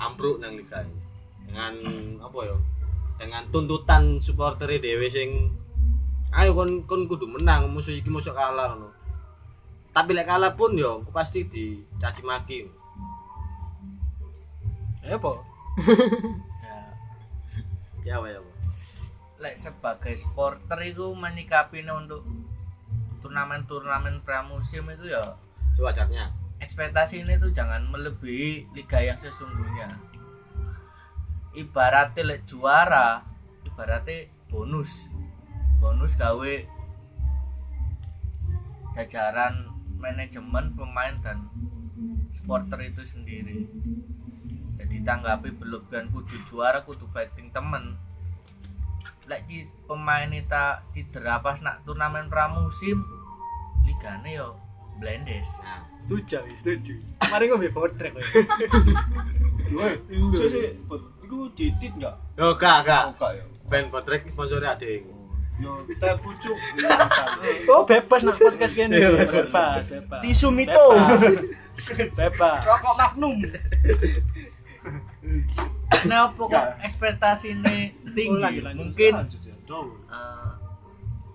[0.00, 0.82] ambruk nang liga
[1.46, 1.74] dengan
[2.18, 2.56] apa yo?
[3.20, 5.52] Dengan tuntutan supporter dhewe sing
[6.34, 8.90] ayo kon kon kudu menang musuh iki musuh kalah ngono.
[9.94, 12.81] Tapi lek kalah pun yo aku pasti dicaci maki.
[15.06, 15.32] ya apa?
[16.62, 16.78] Ya,
[18.04, 18.40] Ya wae ya.
[19.38, 22.22] lek sebagai supporter itu menyikapi untuk
[23.18, 25.34] turnamen-turnamen pramusim itu ya
[25.72, 26.30] Sewajarnya.
[26.58, 29.98] ekspektasi ini tuh jangan melebihi liga yang sesungguhnya.
[31.52, 33.26] Ibaratnya lek juara
[33.64, 35.10] ibaratnya bonus.
[35.78, 36.54] Bonus gawe
[38.94, 39.66] jajaran
[39.98, 41.50] manajemen pemain dan
[42.30, 43.66] supporter itu sendiri
[44.92, 47.96] jadi tanggapi berlebihan kudu juara kudu fighting temen.
[49.24, 53.00] Lek di pemain kita cedera pas nak turnamen pramusim
[53.88, 54.60] ligane yo
[55.00, 55.64] blendes.
[55.64, 57.00] Nah, setuju setuju.
[57.24, 58.20] Mari ngombe potrek kowe
[59.72, 59.96] Woi,
[60.36, 60.68] sih sih,
[61.24, 62.36] itu ditit nggak?
[62.36, 63.44] Oh, enggak ya.
[63.72, 65.08] Band Potrek sponsori ading.
[65.56, 66.58] Yo, kita pucuk.
[67.72, 69.00] oh bebas nak podcast kene.
[69.00, 70.20] Bebas bebas.
[70.20, 70.76] Tisu mito.
[70.92, 71.56] bebas.
[72.12, 72.60] Bebas.
[72.68, 73.40] Rokok Magnum.
[76.08, 78.62] Nah, pokok ekspektasi ini tinggi.
[78.74, 79.12] Mungkin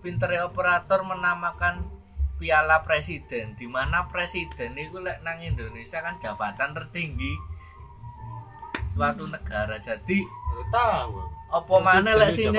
[0.01, 1.83] pinternya operator menamakan
[2.37, 7.33] Piala Presiden, di mana presiden itu lek nang Indonesia kan jabatan tertinggi
[8.93, 9.81] suatu negara.
[9.81, 10.21] Jadi
[10.69, 11.17] tahu.
[11.57, 12.51] apa mana lek sing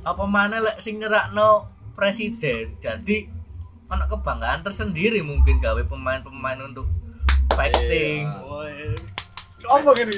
[0.00, 2.74] apa mana lek sing nyerakno presiden.
[2.82, 3.30] Jadi
[3.86, 6.90] ono kebanggaan tersendiri mungkin gawe pemain-pemain untuk
[7.56, 8.24] fighting.
[8.26, 8.90] Iya.
[9.64, 10.16] Apa gini?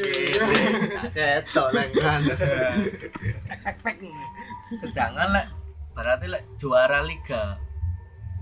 [1.14, 2.20] Ketok lengan.
[4.66, 5.46] sedangkan lek
[5.94, 7.56] berarti lek juara liga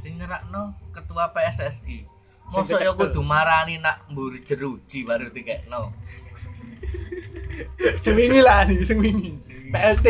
[0.01, 2.09] sing nyerakno ketua PSSI
[2.49, 5.93] mosok ya kudu marani nak mburi jeruji baru tikekno
[8.05, 9.41] seminggu lah nih seminggu
[9.73, 10.09] PLT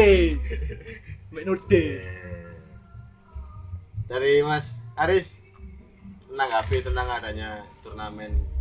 [1.35, 1.67] Mbak
[4.05, 5.41] Dari Mas Aris
[6.31, 8.54] menanggapi tentang adanya turnamen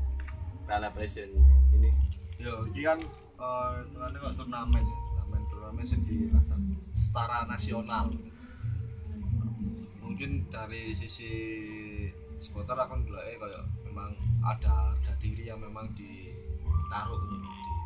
[0.63, 1.43] Piala Presiden
[1.75, 1.91] ini.
[2.39, 2.99] Yo, ini kan
[3.43, 4.97] eh turnamen kok turnamen ya.
[5.11, 8.07] Turnamen turnamen sing dilaksanakan secara nasional.
[9.99, 11.31] Mungkin dari sisi
[12.39, 14.11] supporter akan dilihat kayak memang
[14.43, 17.39] ada harga diri yang memang ditaruh di,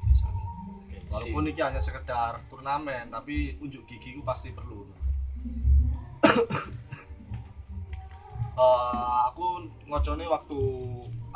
[0.09, 0.41] di sana.
[1.07, 4.85] Walaupun ini hanya sekedar turnamen, tapi unjuk gigi itu pasti perlu.
[8.57, 10.59] Eh, aku ngocone waktu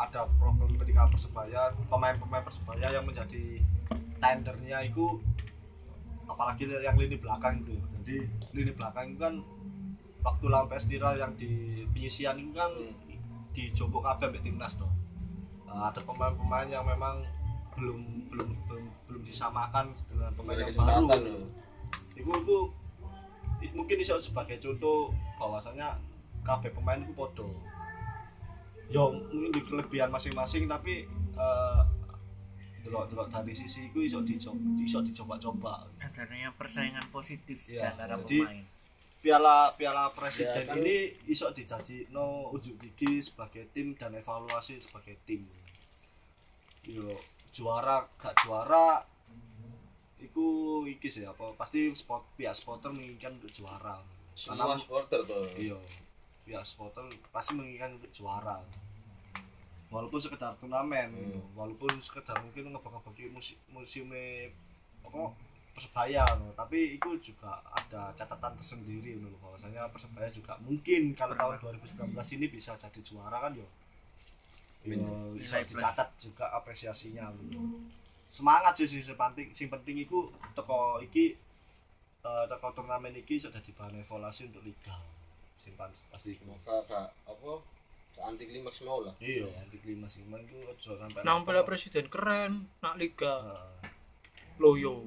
[0.01, 3.61] ada problem ketika persebaya pemain-pemain persebaya yang menjadi
[4.17, 5.21] tendernya itu
[6.25, 7.75] apalagi yang lini belakang itu.
[8.01, 8.15] Jadi
[8.53, 9.33] lini belakang itu kan
[10.21, 11.51] waktu lawan PS Tira yang di
[11.87, 12.71] penyisian itu kan
[13.51, 14.89] dicobok kabeh ambek timnas toh.
[15.67, 17.21] Nah, ada pemain-pemain yang memang
[17.73, 21.07] belum belum belum, belum disamakan dengan pemain yang baru.
[22.11, 22.57] itu itu
[23.61, 25.95] i- mungkin bisa sebagai contoh bahwasanya
[26.41, 27.47] kabeh pemain itu podo
[28.91, 31.81] yo mungkin di kelebihan masing-masing tapi eh
[32.81, 35.85] delok delok dari sisi itu iso dicoba iso dicoba-coba.
[35.97, 38.65] Adanya persaingan positif Iya, antara jadi- pemain.
[39.21, 44.81] piala piala presiden Ya, kan- ini iso dijadi no ujuk gigi sebagai tim dan evaluasi
[44.81, 45.45] sebagai tim.
[46.83, 47.05] Yo
[47.47, 49.05] juara gak juara
[50.19, 50.45] iku
[50.83, 54.01] iki sih apa pasti sport pihak supporter menginginkan untuk juara.
[54.33, 55.45] Semua supporter tuh.
[55.55, 55.77] iya
[56.43, 58.57] pihak supporter pasti menginginkan untuk juara
[59.91, 61.11] walaupun sekedar turnamen
[61.51, 64.47] walaupun sekedar mungkin ngebagi-bagi musim musimnya
[65.03, 65.35] apa
[65.75, 66.55] persebaya no.
[66.55, 69.31] tapi itu juga ada catatan tersendiri no.
[69.43, 73.67] bahwasanya persebaya juga mungkin kalau tahun 2019 ini bisa jadi juara kan yo
[74.87, 77.83] yo bisa dicatat juga apresiasinya no.
[78.23, 81.35] semangat sih sing penting sing penting itu teko iki
[82.23, 84.95] eh, teko turnamen iki sudah bahan evaluasi untuk liga
[85.61, 86.33] simpan pasti
[86.65, 87.51] Kak kak apa?
[88.17, 89.13] Kak anti klimaks mau lah.
[89.21, 93.85] iya anti klimas iman itu aja sampai nang Piala Presiden keren nak liga Nah,
[94.57, 95.05] loyo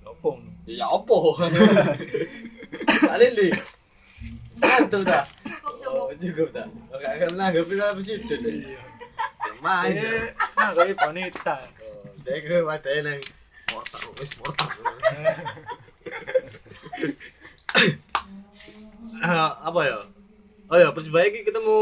[0.00, 0.30] ya apa?
[0.64, 1.36] Ya opo?
[3.04, 3.52] Paling li.
[4.56, 5.24] Itu dah.
[5.86, 6.66] Oh, cukup dah.
[6.92, 8.40] Oke, akan menanggapi Piala Presiden.
[8.40, 8.80] Iya.
[9.64, 9.96] Main.
[9.96, 11.64] eh nah kayak wanita
[12.20, 13.16] Dek ke wadai nang
[13.72, 14.68] mortar wis mortar.
[19.68, 19.98] Apa ya?
[20.66, 21.78] Oh ya, Persibaya iki ketemu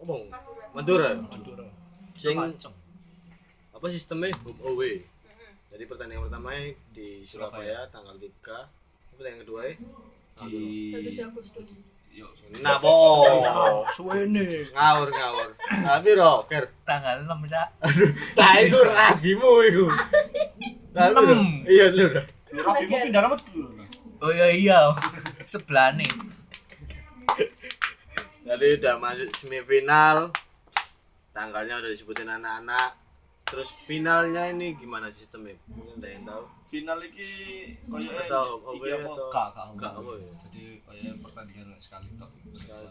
[0.00, 0.14] apa?
[0.72, 1.12] Madura.
[1.12, 1.20] ya?
[1.20, 1.66] Madura.
[2.16, 2.36] Sing
[3.72, 4.32] apa sistemnya?
[4.46, 5.04] Home away.
[5.68, 6.54] Jadi pertandingan pertama
[6.92, 8.32] di Surabaya tanggal 3
[9.12, 9.62] pertandingan kedua
[10.48, 10.62] di
[11.12, 11.68] 7 Agustus.
[12.60, 12.92] Nah po
[13.92, 14.64] suwene.
[14.72, 15.48] Ngawur ngawur.
[15.60, 17.68] Tapi roker tanggal 6 sak
[18.36, 19.50] nah itu rabimu
[20.92, 21.24] Enam.
[21.24, 21.36] lho,
[21.68, 22.06] iya lho
[22.52, 23.80] Rabimu pindah nama dulu.
[24.24, 24.78] oh iya iya.
[25.52, 26.08] Sebelah nih
[28.42, 30.28] jadi udah masuk semifinal
[31.30, 32.98] tanggalnya udah disebutin anak-anak.
[33.44, 35.52] Terus finalnya ini gimana sistemnya?
[35.66, 36.42] Mungkin ada yang tahu?
[36.64, 37.28] Final iki
[37.84, 38.68] koyo Atau apa?
[39.04, 39.28] atau-
[39.76, 40.32] Gak, apa ya?
[40.40, 42.32] Jadi koyo pertandingan sekali tok.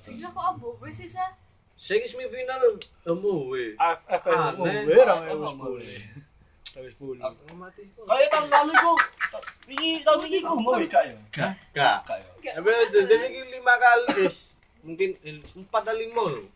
[0.05, 1.25] Bisa kok abowe sih sa?
[1.73, 2.77] Saya semifinal
[3.73, 4.53] AFF ra
[5.49, 5.81] sepuluh
[6.79, 7.19] Wis sepuluh
[7.59, 7.83] mati.
[7.83, 8.93] Kayak tahun lalu ku
[9.67, 11.03] wingi tahun ini ku mau gak.
[11.03, 11.19] Ya?
[11.35, 11.51] gak.
[11.75, 12.17] Gak.
[12.39, 12.55] Ya.
[12.55, 14.23] tapi wis jadi ini lima kali.
[14.87, 15.09] Mungkin
[15.67, 16.47] empat atau lima loh.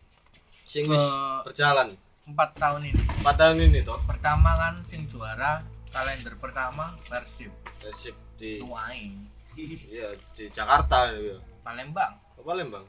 [0.64, 1.04] Sing wis
[1.44, 1.92] berjalan.
[2.26, 3.02] empat tahun ini.
[3.22, 4.00] Empat tahun ini toh.
[4.08, 5.60] Pertama kan sing juara
[5.92, 7.52] kalender pertama Persib.
[7.78, 9.14] Persib di Tuaing
[10.00, 12.16] ya di Jakarta ya Palembang.
[12.34, 12.84] Apa Palembang?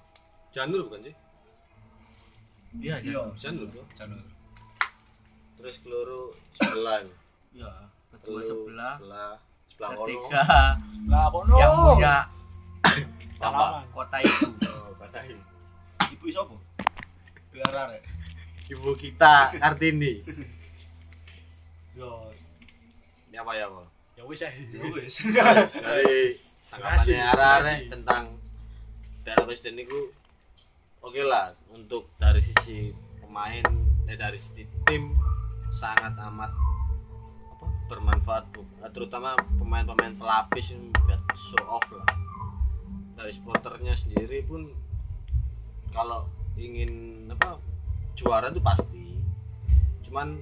[0.55, 1.15] Janur bukan sih?
[2.81, 3.19] Iya Iya.
[3.35, 3.85] jadi Janur toh.
[3.93, 4.23] Janur.
[5.57, 7.01] terus keluru sebelah
[7.57, 7.87] kedua
[8.21, 8.95] Keluru sebelah.
[9.01, 9.31] Sebelah
[9.65, 10.43] sebelah ketiga.
[11.09, 12.15] Lah kono yang punya
[13.47, 14.47] apa kota itu.
[14.69, 15.39] Oh katahin
[16.13, 16.55] Ibu sapa?
[17.53, 18.03] Biar arek.
[18.67, 20.19] ibu kita Kartini.
[21.95, 22.35] Yo,
[23.31, 23.87] ini apa ya apa?
[24.19, 24.51] Ya wis ya
[24.91, 25.23] wis.
[25.87, 26.35] dari
[26.67, 28.23] tanggapannya arah tentang
[29.23, 30.11] Piala Presiden itu
[30.99, 32.91] oke lah untuk dari sisi
[33.23, 33.63] pemain
[34.07, 35.15] eh dari sisi tim
[35.71, 36.51] sangat amat
[37.87, 38.61] bermanfaat Bu.
[38.91, 42.07] Terutama pemain-pemain pelapis yang buat show off lah.
[43.17, 44.69] Dari supporternya sendiri pun
[45.89, 46.27] kalau
[46.59, 47.57] ingin apa
[48.13, 49.17] juara itu pasti.
[50.05, 50.37] Cuman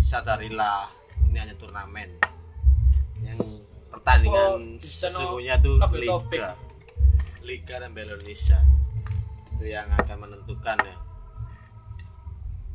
[0.00, 0.88] sadarilah
[1.28, 2.10] ini hanya turnamen.
[3.20, 6.54] Yang pertandingan Oh, sesungguhnya tuh liga.
[7.42, 8.58] liga dan Indonesia.
[9.56, 10.96] Itu yang akan menentukan ya.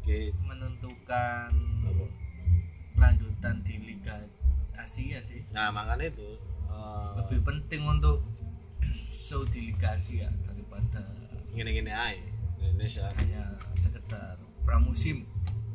[0.01, 0.33] Oke.
[0.43, 1.51] Menentukan?
[3.01, 4.13] Kelanjutan di Liga
[4.77, 5.41] Asia sih.
[5.57, 6.37] Nah makanya itu
[6.69, 8.21] eh, lebih penting untuk
[9.09, 11.01] show di Liga Asia daripada
[11.49, 12.21] gini-gini aja
[12.61, 13.09] Indonesia.
[13.17, 15.25] hanya sekedar pramusim.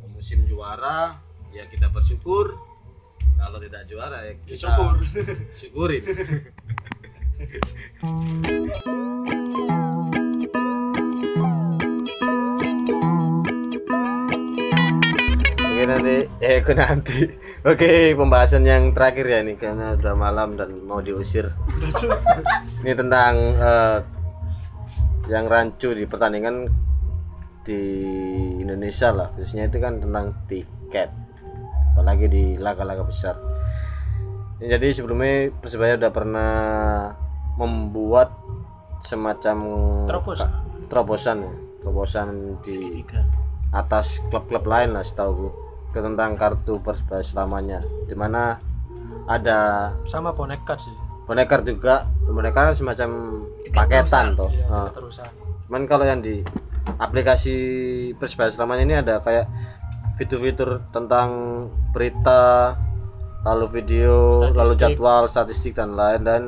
[0.06, 1.18] Musim juara
[1.50, 2.54] ya kita bersyukur.
[3.36, 4.94] Kalau tidak juara ya kita syukur.
[5.50, 6.06] syukurin
[15.86, 17.18] nanti, eh ke nanti.
[17.70, 21.54] Oke pembahasan yang terakhir ya nih karena udah malam dan mau diusir.
[22.82, 23.98] Ini tentang eh,
[25.26, 26.70] yang rancu di pertandingan
[27.66, 27.82] di
[28.62, 31.10] Indonesia lah khususnya itu kan tentang tiket
[31.92, 33.34] apalagi di laga-laga besar
[34.62, 36.52] jadi sebelumnya persebaya udah pernah
[37.58, 38.30] membuat
[39.02, 39.58] semacam
[40.06, 40.50] Terobosan.
[40.86, 42.28] terobosan ya terobosan
[42.62, 43.02] di
[43.74, 45.65] atas klub-klub lain lah setahu ke
[46.00, 47.80] tentang kartu persebaya selamanya.
[48.08, 48.56] Di mana
[49.26, 50.94] ada sama boneka sih.
[51.26, 53.10] boneka juga boneka kan semacam
[53.74, 54.46] paketan toh.
[54.46, 55.26] Iya Nah, terusan
[55.66, 56.46] cuman kalau yang di
[57.02, 57.56] aplikasi
[58.14, 59.50] persebaya selamanya ini ada kayak
[60.14, 61.28] fitur-fitur tentang
[61.90, 62.72] berita
[63.42, 64.78] lalu video lalu Statistik.
[64.78, 66.42] jadwal statistik dan lain dan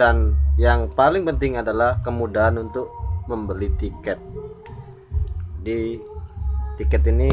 [0.00, 0.16] dan
[0.56, 2.88] yang paling penting adalah kemudahan untuk
[3.28, 4.16] membeli tiket.
[5.60, 6.00] Di
[6.80, 7.28] tiket ini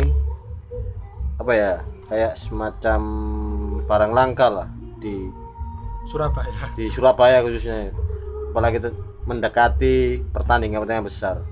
[1.45, 1.73] apa ya
[2.09, 3.01] kayak semacam
[3.85, 4.65] barang langka lah
[4.97, 5.29] di
[6.09, 6.73] Surabaya.
[6.73, 7.93] di Surabaya khususnya.
[8.49, 8.89] Apalagi itu
[9.29, 11.45] mendekati pertandingan pertandingan besar.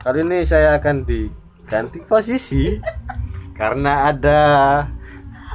[0.00, 2.80] Kali ini saya akan diganti posisi
[3.60, 4.40] karena ada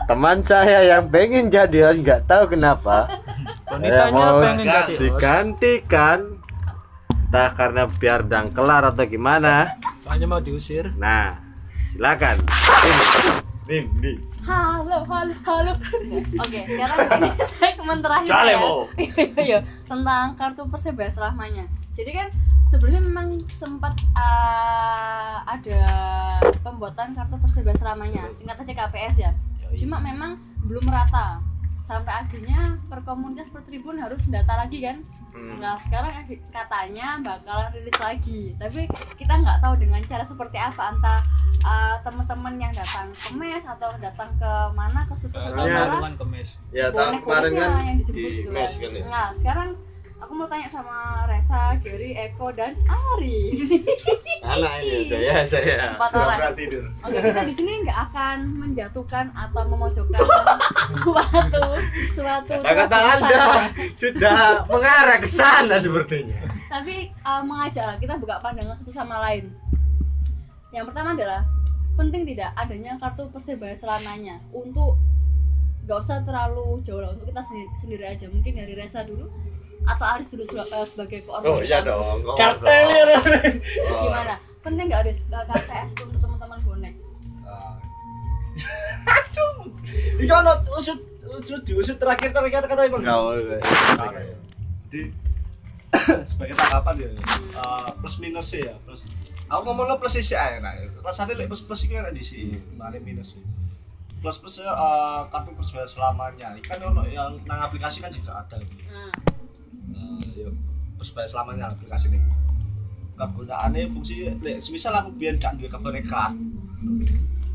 [0.06, 3.10] teman saya yang pengen jadi nggak tahu kenapa.
[3.74, 5.02] Wanitanya pengen jadi host.
[5.02, 6.20] digantikan.
[7.10, 9.66] Entah karena biar dangkelar atau gimana.
[10.06, 10.94] Soalnya mau diusir.
[10.94, 11.42] Nah
[11.90, 12.38] silakan.
[12.46, 15.74] Ini ini halo halo halo.
[16.44, 18.60] Oke sekarang ini segmen terakhir Jale, ya.
[18.60, 18.72] Mo.
[19.48, 21.64] Iya, tentang kartu persebaya selamanya
[21.96, 22.28] jadi kan
[22.68, 25.82] sebelumnya memang sempat uh, ada
[26.66, 29.32] pembuatan kartu persebaya selamanya singkat aja KPS ya.
[29.78, 31.38] Cuma memang belum merata
[31.86, 36.14] sampai akhirnya per komunitas per tribun harus data lagi kan nah sekarang
[36.50, 38.54] katanya bakalan rilis lagi.
[38.56, 38.86] Tapi
[39.18, 41.20] kita nggak tahu dengan cara seperti apa entah
[41.62, 45.90] uh, teman-teman yang datang ke mes atau datang ke mana ke suku Iya.
[45.90, 48.14] malah kemes ya tahun kemarin kan yang di
[48.46, 49.04] mes kan ya?
[49.06, 49.70] Nah, sekarang
[50.24, 53.60] aku mau tanya sama Resa, Gary, Eko dan Ari.
[54.56, 55.92] Anak ini saya saya.
[56.00, 56.56] Empat orang.
[56.56, 60.24] tidur Oke, kita di sini nggak akan menjatuhkan atau memojokkan
[61.04, 61.64] suatu
[62.16, 62.98] suatu Nah, kata.
[63.20, 63.44] Anda
[64.00, 66.40] sudah mengarah ke sana sepertinya.
[66.72, 69.52] Tapi uh, mengajak lah kita buka pandangan satu sama lain.
[70.72, 71.44] Yang pertama adalah
[72.00, 74.96] penting tidak adanya kartu persebaya selamanya untuk
[75.84, 79.28] nggak usah terlalu jauh lah untuk kita sendiri, sendiri aja mungkin dari Resa dulu
[79.84, 82.18] atau Aris dulu seba- eh, sebagai Oh koordinator iya dong.
[82.22, 83.24] kok kartel ya dong?
[84.00, 86.94] gimana penting nggak Aris eh, KTS itu untuk teman-teman bonek
[90.14, 91.00] ini kan usut
[91.34, 93.42] usut diusut terakhir terakhir kata gaul
[94.88, 95.02] jadi
[96.24, 99.10] sebagai tanggapan ya eh, plus minus sih ya plus
[99.46, 102.98] aku ngomong plus isi aja nah rasanya lek plus plus itu kan di sini mana
[102.98, 103.44] minus sih
[104.22, 104.70] plus plus eh,
[105.28, 108.74] kartu persebaya selamanya kan ono yang nang aplikasi kan juga ada gitu.
[108.88, 109.10] nah,
[109.92, 110.54] Eh, yuk
[110.96, 112.20] persebaya selamanya aplikasi ini.
[113.14, 116.34] Kegunaannya fungsi lek semisal aku biar gak duwe kebenekan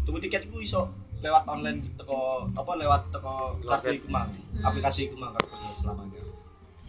[0.07, 0.89] tunggu tiket itu iso
[1.21, 4.31] lewat online teko apa lewat teko kartu iku mang.
[4.61, 6.23] Aplikasi iku mang kartu persebaya selamanya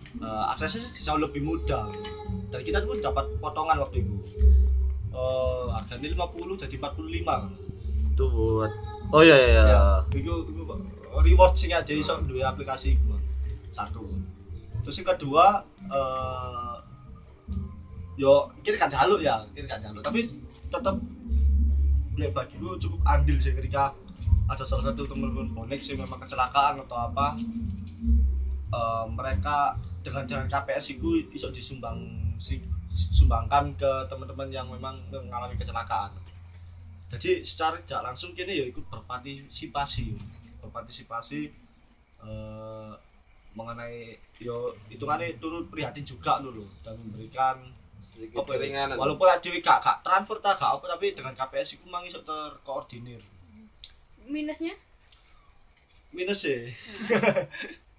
[0.10, 1.86] Eh, aksesnya jauh lebih mudah.
[2.50, 4.18] Dan kita tuh dapat potongan waktu itu.
[5.14, 7.52] Eh harganya 50 jadi 45 kan
[8.14, 8.72] Itu buat
[9.10, 9.64] Oh iya iya.
[9.66, 9.82] iya.
[10.14, 10.62] itu, itu
[11.26, 13.18] reward sih aja iso duwe aplikasi Mang.
[13.74, 14.06] satu
[14.84, 16.76] terus yang kedua eh
[18.20, 20.04] yo kira kan jaluk ya kira kan jaluk.
[20.04, 20.28] Tapi
[20.68, 20.96] tetap
[22.20, 23.96] lihat bagiku cukup andil sih ketika
[24.52, 27.40] ada salah satu teman-teman bonek sih memang kecelakaan atau apa.
[28.70, 29.74] Eh, mereka
[30.06, 31.98] dengan dengan KPS itu iso disumbang
[32.38, 32.62] si,
[32.92, 36.14] sumbangkan ke teman-teman yang memang mengalami kecelakaan.
[37.10, 40.14] Jadi secara tidak langsung kini ya ikut berpartisipasi.
[40.62, 41.40] Berpartisipasi
[42.20, 42.92] eh,
[43.52, 47.58] mengenai yo hitungannya turut prihatin juga dulu dan memberikan
[48.00, 48.96] Sedikit apa ya, keringanan.
[48.96, 53.20] walaupun ada gak, gak transfer tak gak apa tapi dengan KPS itu memang iso terkoordinir.
[54.24, 54.72] Minusnya?
[56.10, 56.58] Minus ya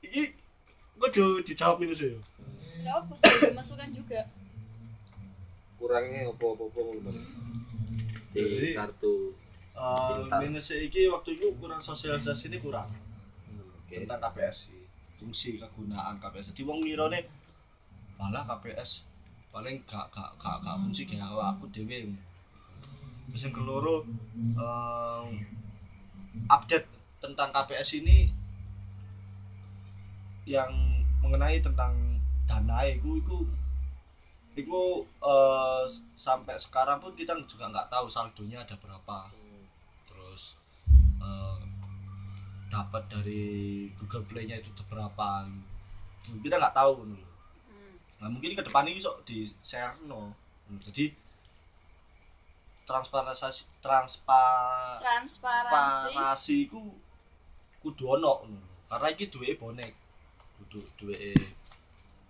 [0.00, 0.20] ini
[0.96, 1.08] gue
[1.42, 2.16] dijawab minus ya
[2.80, 4.20] nggak apa sih dimasukkan juga.
[5.76, 6.80] Kurangnya apa-apa apa
[8.30, 9.36] di Jadi- kartu.
[9.70, 10.40] Eh, Pintar.
[10.40, 12.88] minusnya ini waktu itu kurang sosialisasi ini kurang
[13.80, 14.04] Oke.
[14.04, 14.79] tentang KPS sih
[15.20, 17.20] fungsi kegunaan KPS jadi wong ngirone
[18.16, 19.04] malah KPS
[19.52, 22.08] paling gak gak gak, gak fungsi kayak aku dewe
[23.28, 24.02] terus yang keloro
[24.34, 25.26] em,
[26.48, 26.88] update
[27.20, 28.32] tentang KPS ini
[30.48, 30.72] yang
[31.20, 31.94] mengenai tentang
[32.48, 33.38] dana itu itu
[34.58, 34.80] itu
[35.22, 35.84] eh,
[36.18, 39.30] sampai sekarang pun kita juga nggak tahu saldonya ada berapa
[40.10, 40.58] terus
[41.22, 41.58] eh,
[42.70, 43.42] dapat dari
[43.98, 45.44] Google Play-nya itu berapa
[46.22, 47.24] kita nggak tahu nih.
[48.20, 50.30] Nah, mungkin ke depan ini sok di share no.
[50.70, 51.10] jadi
[52.86, 56.94] transparansi transparansi transparansi ku
[57.82, 58.60] kudu ono ngono.
[58.90, 59.94] karena iki duwe bonek
[60.58, 61.34] kudu duwe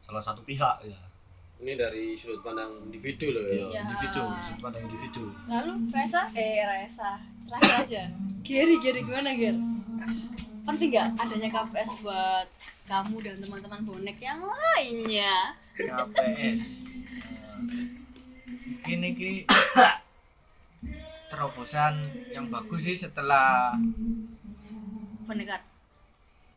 [0.05, 1.01] salah satu pihak ya
[1.61, 3.69] Ini dari sudut pandang individu loh ya.
[3.69, 3.85] ya.
[3.85, 8.03] Individu sudut pandang individu lalu Resa eh Resa terakhir aja
[8.41, 9.57] Gary Gary gimana Ger
[10.67, 12.47] penting nggak adanya KPS buat
[12.91, 15.55] kamu dan teman-teman bonek yang lainnya?
[15.79, 16.91] KPS
[18.91, 19.33] ini ki
[21.31, 22.03] terobosan
[22.35, 23.77] yang bagus sih setelah
[25.29, 25.63] pendekat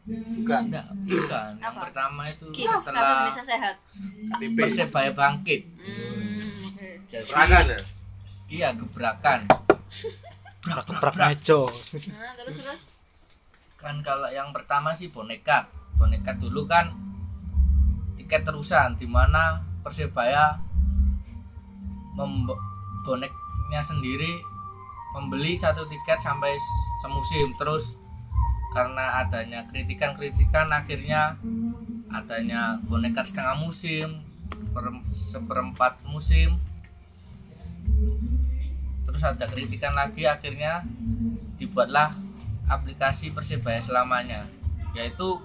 [0.04, 1.82] bukan enggak bukan yang Apa?
[1.88, 3.76] pertama itu KIS setelah Indonesia Sehat.
[4.36, 5.64] Persebaya bangkit.
[5.80, 6.90] Hmm, oke.
[7.08, 7.80] Jadi ya.
[8.52, 9.48] iya gebrakan.
[10.64, 11.68] Brak brak Prak brak mejo.
[12.08, 12.80] nah, terus terus
[13.84, 15.68] kan kalau yang pertama sih bonekat
[16.00, 16.96] bonekat dulu kan
[18.16, 20.56] tiket terusan di mana persebaya
[23.04, 24.40] boneknya sendiri
[25.14, 26.56] membeli satu tiket sampai
[27.04, 27.54] semusim.
[27.60, 27.94] Terus
[28.74, 31.38] karena adanya kritikan-kritikan akhirnya
[32.10, 34.26] adanya bonekat setengah musim
[34.74, 36.58] per- seperempat musim.
[39.06, 40.82] Terus ada kritikan lagi akhirnya
[41.62, 42.18] dibuatlah
[42.68, 44.48] aplikasi persebaya selamanya
[44.94, 45.42] yaitu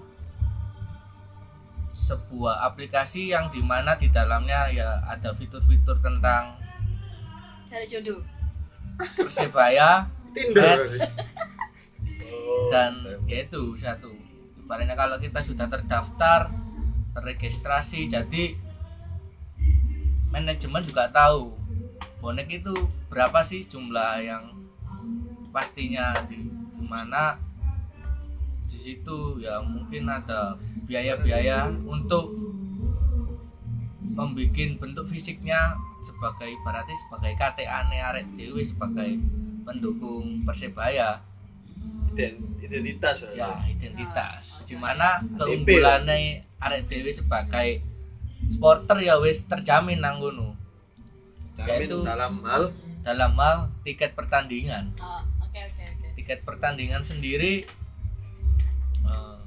[1.99, 6.55] sebuah aplikasi yang di mana di dalamnya ya ada fitur-fitur tentang
[7.67, 8.23] cari jodoh
[9.19, 10.07] persebaya
[10.37, 10.79] Tinder.
[10.79, 11.03] match
[12.73, 12.93] dan
[13.27, 14.15] yaitu satu
[14.63, 16.53] ibaratnya kalau kita sudah terdaftar
[17.17, 18.55] terregistrasi jadi
[20.29, 21.57] manajemen juga tahu
[22.21, 22.75] bonek itu
[23.09, 24.45] berapa sih jumlah yang
[25.51, 26.58] pastinya di
[26.89, 27.37] mana
[28.69, 32.33] di situ ya mungkin ada biaya-biaya untuk
[34.19, 39.21] membuat bentuk fisiknya sebagai berarti sebagai KTA arek dewi sebagai
[39.63, 41.21] pendukung persebaya.
[42.59, 43.63] Identitas ya?
[43.63, 44.67] Identitas.
[44.67, 45.39] Di mana KTP.
[45.39, 47.79] keunggulannya arek dewi sebagai
[48.49, 50.59] supporter ya wis terjamin nang ngono.
[51.55, 52.75] Jamin Yaitu- dalam hal
[53.07, 54.91] dalam hal tiket pertandingan.
[54.99, 55.38] Oh, oke.
[56.29, 57.65] Tiket pertandingan sendiri
[59.09, 59.39] eh,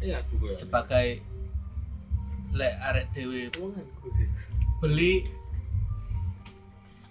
[0.00, 1.20] iya aku sebagai
[2.56, 3.52] lek arek dewi
[4.80, 5.28] beli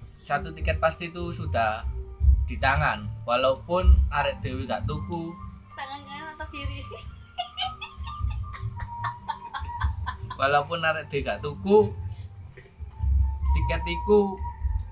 [0.09, 1.85] satu tiket pasti itu sudah
[2.49, 5.37] di tangan walaupun arek dewi gak tuku.
[5.77, 6.81] Tangan kanan atau kiri?
[10.41, 11.93] walaupun arek dewi gak tuku
[13.53, 14.33] tiket iku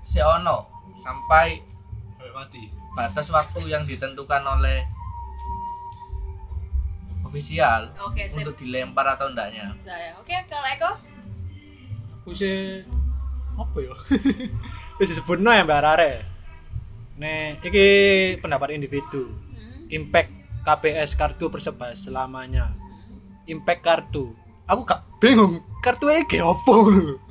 [0.06, 0.70] seono
[1.02, 1.66] sampai
[2.30, 4.82] mati batas waktu yang ditentukan oleh
[7.22, 8.42] ofisial Oke, sip.
[8.42, 9.70] untuk dilempar atau enggaknya.
[9.78, 10.18] Saya.
[10.18, 10.90] Oke, kalau Eko?
[12.18, 12.82] aku sih
[13.54, 13.94] apa ya?
[14.98, 16.12] Wis disebutno ya mbak Rare
[17.22, 17.86] nek iki
[18.42, 19.30] pendapat individu.
[19.94, 20.30] Impact
[20.66, 22.74] KPS kartu persebaya selamanya.
[23.46, 24.34] Impact kartu.
[24.68, 27.27] Aku gak bingung kartu iki kayak apa lho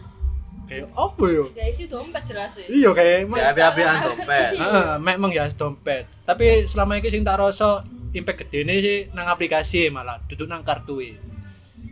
[0.67, 2.67] kayak apa ya Guys, itu dompet jelas sih.
[2.67, 6.03] iya kayak ya api-apian dompet Heeh, mek menghias dompet.
[6.27, 10.99] Tapi selama ini sing tak rasa impact gede sih nang aplikasi malah, duduk nang kartu
[10.99, 11.15] e.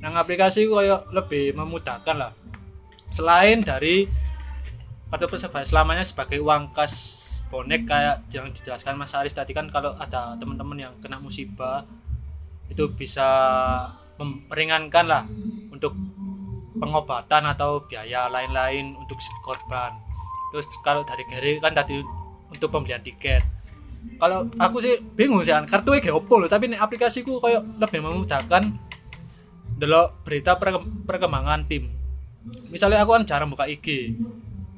[0.03, 2.31] Nang aplikasi koyo lebih memudahkan lah.
[3.07, 4.05] Selain dari
[5.07, 9.95] kartu persebaya selamanya sebagai uang kas bonek kayak yang dijelaskan Mas Aris tadi kan kalau
[9.95, 11.85] ada teman-teman yang kena musibah
[12.67, 13.23] itu bisa
[14.49, 15.23] meringankan lah
[15.69, 15.93] untuk
[16.75, 19.95] pengobatan atau biaya lain-lain untuk si korban.
[20.51, 21.99] Terus kalau dari Gary kan tadi
[22.51, 23.43] untuk pembelian tiket.
[24.21, 28.63] Kalau aku sih bingung sih kartu kayak opo loh, tapi nih aplikasiku kayak lebih memudahkan
[29.75, 31.91] delok berita perke- perkembangan tim.
[32.69, 34.13] Misalnya aku kan jarang buka IG,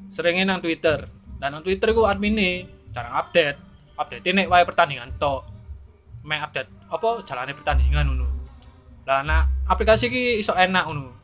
[0.08, 1.06] seringnya nang Twitter.
[1.38, 3.58] Dan nang Twitter aku admin jarang update.
[3.98, 5.44] Update ini wae pertandingan tok.
[6.24, 8.28] Mek update apa jalannya pertandingan ngono.
[9.04, 11.17] Lah nah aplikasi ki iso enak ngono.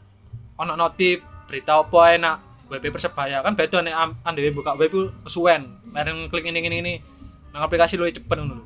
[0.62, 2.36] Ono notif berita apa enak
[2.70, 5.66] WP Persebaya kan beda nek am- ande buka web ku kesuwen.
[5.90, 6.94] Bareng klik ini ini ini.
[7.52, 8.64] Nang aplikasi luwih cepet ngono lho.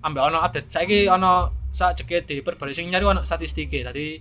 [0.00, 3.84] Ambek ono update saiki ono sak jeket di perbarui sing nyari ono statistike.
[3.84, 4.16] Tadi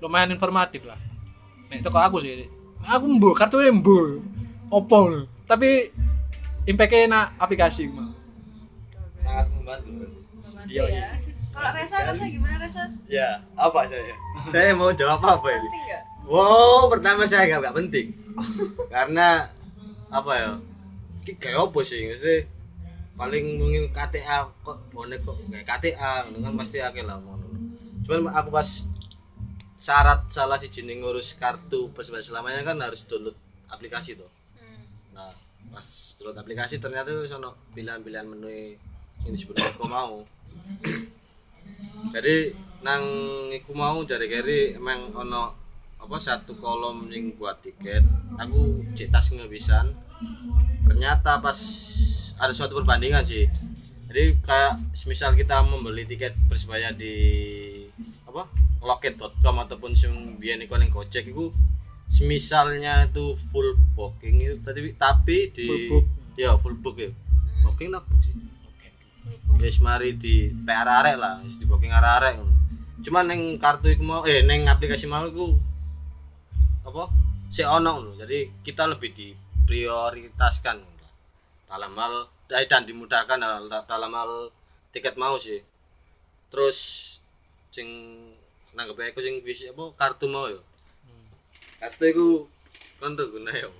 [0.00, 0.98] lumayan informatif lah.
[1.70, 2.46] Nek toko aku sih.
[2.86, 3.98] Aku mbu kartu mbu.
[4.70, 5.20] Opo lho.
[5.46, 5.90] Tapi
[6.66, 8.10] impact-nya enak aplikasi mah.
[9.22, 11.06] sangat membantu Membantu Iya, ya.
[11.56, 12.84] Kalau Resa, Resa gimana Resa?
[13.08, 14.12] ya apa saya
[14.52, 15.64] saya mau jawab apa ini?
[15.64, 16.02] Penting nggak?
[16.28, 18.06] wow pertama saya nggak nggak penting.
[18.94, 19.48] Karena
[20.12, 20.50] apa ya
[21.24, 22.44] Ki kayak apa sih mesti
[23.16, 27.48] paling mungkin KTA kok bonek kok kayak KTA kan pasti akeh lah ngono.
[28.04, 28.68] Cuman aku pas
[29.76, 33.36] syarat salah si jenis ngurus kartu persebaya selamanya kan harus download
[33.68, 34.28] aplikasi tuh
[35.12, 35.32] nah
[35.68, 35.86] pas
[36.16, 38.48] download aplikasi ternyata itu sono pilihan-pilihan menu
[39.24, 40.24] yang disebut aku mau
[42.14, 42.54] jadi
[42.86, 43.02] nang
[43.50, 45.52] iku mau dari kiri emang ono
[45.96, 48.04] apa satu kolom sing buat tiket.
[48.38, 49.90] Aku cek tas ngebisan
[50.86, 51.58] ternyata pas
[52.38, 53.50] ada suatu perbandingan sih.
[54.06, 57.14] Jadi kayak semisal kita membeli tiket persebaya di
[58.22, 58.46] apa
[58.86, 61.50] loket.com ataupun sing biyen iku ning Gojek iku
[62.06, 64.56] semisalnya itu full booking itu.
[64.62, 66.04] Tapi tapi di Full book.
[66.38, 67.10] ya full book ya.
[67.66, 68.06] Booking apa
[69.56, 72.54] wis mari di PR arek lah wis di booking arek ngono.
[73.00, 75.56] Cuman neng kartu iku mau eh neng aplikasi mau iku
[76.86, 77.10] apa?
[77.50, 78.12] Si ono ngono.
[78.20, 80.94] Jadi kita lebih diprioritaskan.
[81.66, 83.42] Dalam hal eh, dan dimudahkan
[83.90, 84.54] dalam, hal
[84.94, 85.58] tiket mau sih.
[86.46, 86.78] Terus
[87.74, 87.88] sing
[88.76, 90.62] nanggep aku sing wis apa kartu mau yo.
[91.82, 92.28] Kartu iku
[93.02, 93.74] kan tuh guna yo.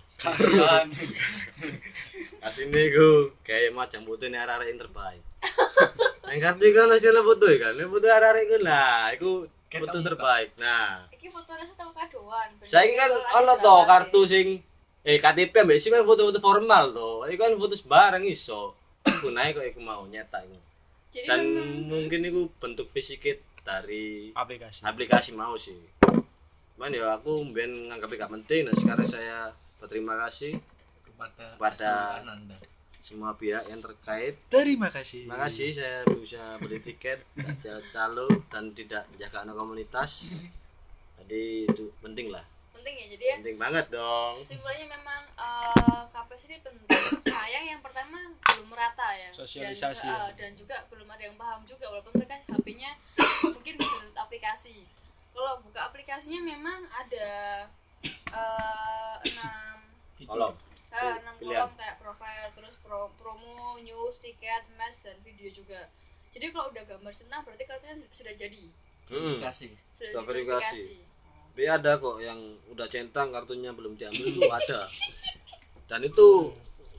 [2.46, 5.25] Asine iku kayak macam butuh nih arek yang terbaik
[6.26, 9.30] yang kartu iku kan hasilnya butuh kan ini butuh arek iku lah iku
[9.72, 12.48] butuh terbaik nah Iki foto Resa tau kadoan.
[12.64, 14.46] saya kan ono to kartu sing
[15.02, 18.74] eh KTP mbak sih foto-foto formal to iku kan foto sembarang iso
[19.22, 20.58] gunae kok iku mau iku
[21.08, 21.40] Jadi dan
[21.86, 23.22] mungkin itu bentuk fisik
[23.62, 24.82] dari Aplikasi.
[24.82, 25.78] aplikasi mau sih
[26.76, 29.38] cuman ya aku ben nganggap gak penting dan sekarang saya
[29.80, 30.60] berterima kasih
[31.02, 32.56] kepada Kepada- anda
[33.06, 35.30] semua pihak yang terkait Terima kasih.
[35.30, 40.26] terima kasih saya bisa beli tiket tidak calo dan tidak menjaga anak komunitas
[41.22, 42.42] jadi itu penting lah
[42.74, 43.06] penting ya.
[43.14, 47.02] Jadi ya penting banget dong kesimpulannya memang eh KPS ini penting.
[47.26, 49.30] Sayang yang pertama belum merata ya.
[49.34, 50.26] Sosialisasi Dan, ya.
[50.26, 52.90] eh, dan juga belum ada yang paham juga walaupun mereka HP-nya
[53.42, 54.86] mungkin bisa download aplikasi.
[55.34, 57.28] Kalau buka aplikasinya memang ada
[58.06, 59.76] eh, enam
[60.26, 60.54] Kolom.
[60.88, 61.60] Eh, enam Pilihan.
[61.60, 65.88] kolom kayak profile terus pro, promo news tiket match dan video juga
[66.28, 68.64] jadi kalau udah gambar centang berarti kartunya sudah jadi
[69.06, 69.38] Hmm.
[69.38, 70.98] kasih sudah verifikasi.
[71.54, 72.36] Tapi ada kok yang
[72.68, 74.82] udah centang kartunya belum diambil itu ada.
[75.86, 76.50] Dan itu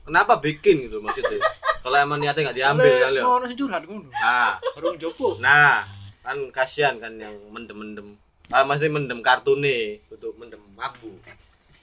[0.02, 1.36] kenapa bikin gitu maksudnya?
[1.78, 3.22] Kalau emang niatnya nggak diambil kali ya.
[3.22, 5.84] mau curhat ngono Nah, Orang Joko nah
[6.24, 8.16] kan kasihan kan yang mendem-mendem.
[8.48, 11.12] Ah, masih mendem kartu nih untuk mendem abu.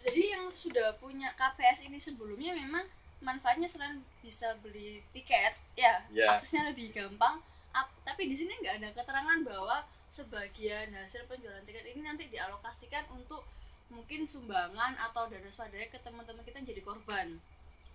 [0.01, 2.86] jadi yang sudah punya KPS ini sebelumnya memang
[3.20, 6.26] manfaatnya selain bisa beli tiket ya Ya.
[6.32, 7.38] aksesnya lebih gampang
[7.72, 13.05] ap- tapi di sini nggak ada keterangan bahwa sebagian hasil penjualan tiket ini nanti dialokasikan
[13.09, 13.43] untuk
[13.88, 17.28] mungkin sumbangan atau dana swadaya ke teman-teman kita yang jadi korban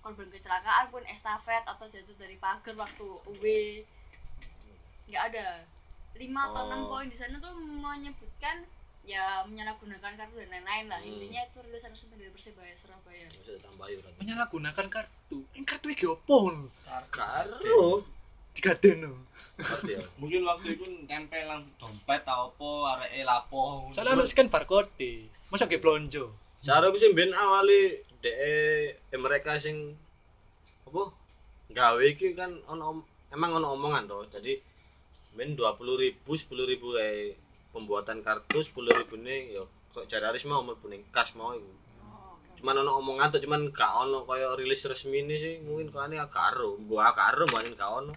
[0.00, 3.44] korban kecelakaan pun estafet atau jatuh dari pagar waktu UW
[5.06, 5.46] nggak ada
[6.14, 6.88] lima atau enam Oh.
[6.90, 8.62] poin di sana tuh menyebutkan
[9.00, 11.00] ya menyalahgunakan kartu dan lain-lain lah.
[11.00, 13.26] Intinya itu rilisan resmi dari persebaya Surabaya.
[14.20, 15.38] Menyalahgunakan kartu?
[15.56, 16.68] Ini kartu iki opo ngono
[17.10, 18.04] Karo.
[18.50, 19.12] digaden no.
[19.56, 20.02] Berarti ya.
[20.20, 23.88] mungkin waktu itu nempel nang dompet tau apa areke lapo.
[23.90, 26.34] Soalnya ono scan barcode masa ge blonjo.
[26.60, 28.30] Cara aku sih ben awali de
[29.08, 29.96] eh, mereka sing
[30.84, 31.14] apa?
[31.70, 34.26] Gawe iki kan ono om- emang ono omongan toh.
[34.28, 34.58] Jadi
[35.32, 37.38] ben 20.000 10.000 kayak
[37.70, 41.70] pembuatan kartu 10.000 nih yo kok jare Aris mau mau ning kas mau iku.
[42.60, 46.78] Cuman ono omongan tuh cuman gak ono kaya rilis resmi ini sih mungkin kane karo.
[46.80, 48.12] Gua karo mbak gak ono.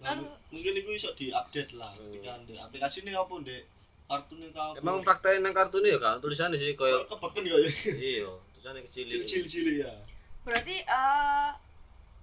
[0.00, 3.62] Nah, mu- mungkin itu bisa diupdate lah ketika di aplikasi ini apa dek
[4.08, 7.60] kartu ini kau Emang fakta nang kartu ini ya kan tulisannya sih kaya kebeken gak
[7.60, 7.70] ya.
[7.94, 9.04] Iya tulisannya kecil.
[9.24, 9.92] cil cil ya.
[10.40, 11.50] Berarti eh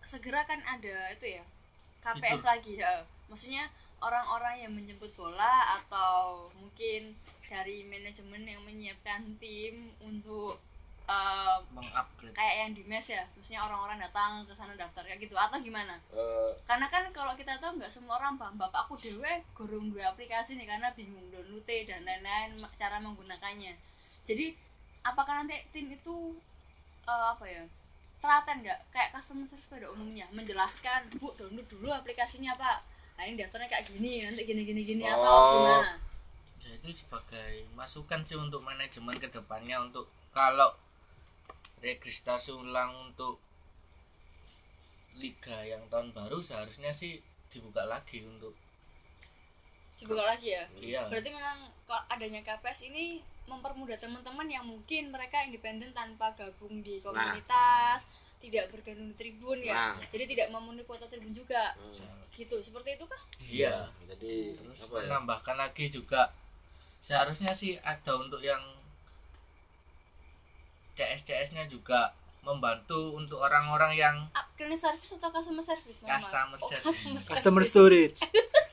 [0.02, 1.44] segera kan ada itu ya
[2.00, 3.68] KPS lagi ya maksudnya
[4.02, 7.18] orang-orang yang menjemput bola atau mungkin
[7.48, 10.60] dari manajemen yang menyiapkan tim untuk
[11.08, 12.36] eh, mengupgrade.
[12.36, 15.96] kayak yang di mes ya maksudnya orang-orang datang ke sana daftar kayak gitu atau gimana?
[16.12, 20.12] Eh, karena kan kalau kita tahu nggak semua orang paham bapak aku dewe gurung dua
[20.14, 23.74] aplikasi nih karena bingung downloadnya dan lain-lain cara menggunakannya.
[24.28, 24.52] Jadi
[25.08, 26.36] apakah nanti tim itu
[27.08, 27.64] eh, apa ya
[28.20, 28.80] telaten nggak?
[28.92, 34.22] Kayak customer service pada umumnya menjelaskan bu download dulu aplikasinya pak ini daftarnya kayak gini
[34.22, 35.52] nanti gini gini gini atau Oh.
[35.58, 35.92] gimana?
[36.62, 40.06] Ya itu sebagai masukan sih untuk manajemen ke depannya untuk
[40.36, 40.70] kalau
[41.80, 43.40] registrasi ulang untuk
[45.18, 47.18] liga yang tahun baru seharusnya sih
[47.50, 48.54] dibuka lagi untuk
[49.98, 50.64] dibuka lagi ya?
[50.78, 51.02] Iya.
[51.10, 51.74] Berarti memang
[52.12, 58.04] adanya KPS ini mempermudah teman-teman yang mungkin mereka independen tanpa gabung di komunitas
[58.38, 59.98] tidak bergabung di tribun ya Nah.
[60.14, 61.74] jadi tidak memenuhi kuota tribun juga
[62.38, 65.06] gitu seperti itu kah iya jadi terus apa ya?
[65.10, 66.30] menambahkan lagi juga
[67.02, 68.62] seharusnya sih ada untuk yang
[70.98, 74.16] CS CS nya juga membantu untuk orang-orang yang
[74.56, 76.00] cleaning service atau customer service.
[76.02, 76.86] Customer oh, service.
[76.88, 77.30] customer service.
[77.30, 78.18] customer storage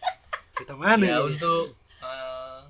[0.61, 1.35] kita mana ya ini?
[1.35, 2.61] untuk eh,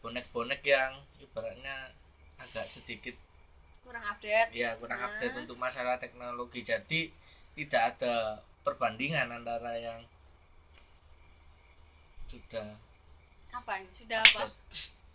[0.00, 1.92] bonek-bonek yang ibaratnya
[2.38, 3.12] agak sedikit
[3.90, 4.54] kurang update.
[4.54, 5.10] Ya kurang Ah.
[5.10, 6.62] update untuk masalah teknologi.
[6.62, 7.10] Jadi
[7.58, 10.06] tidak ada perbandingan antara yang
[12.30, 12.78] sudah
[13.50, 13.90] apa ini?
[13.90, 14.46] Sudah apa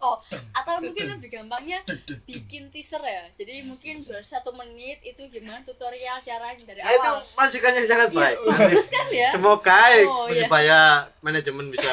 [0.06, 0.16] oh
[0.52, 1.80] atau mungkin lebih gampangnya
[2.24, 3.26] bikin teaser ya.
[3.34, 7.26] Jadi mungkin satu menit itu gimana tutorial caranya dari Nah, itu awal.
[7.36, 8.38] masukannya sangat Iya, baik.
[8.46, 9.30] bagus kan ya?
[9.30, 10.46] Semoga Oh, iya.
[10.46, 10.80] supaya
[11.20, 11.90] manajemen bisa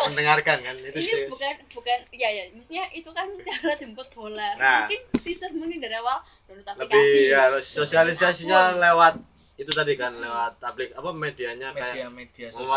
[0.00, 0.74] mendengarkan kan.
[0.78, 4.54] Itu ini bukan bukan ya ya maksudnya itu kan cara jemput bola.
[4.56, 4.86] Nah.
[4.86, 9.14] mungkin teaser mungkin dari awal download lebih aplikasi ya bikin sosialisasinya lewat
[9.56, 12.68] itu tadi kan lewat aplik apa medianya kayak media-media sosial.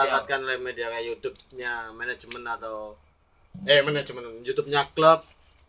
[0.58, 2.96] media kayak YouTube-nya manajemen atau
[3.64, 5.22] eh manajemen YouTube-nya klub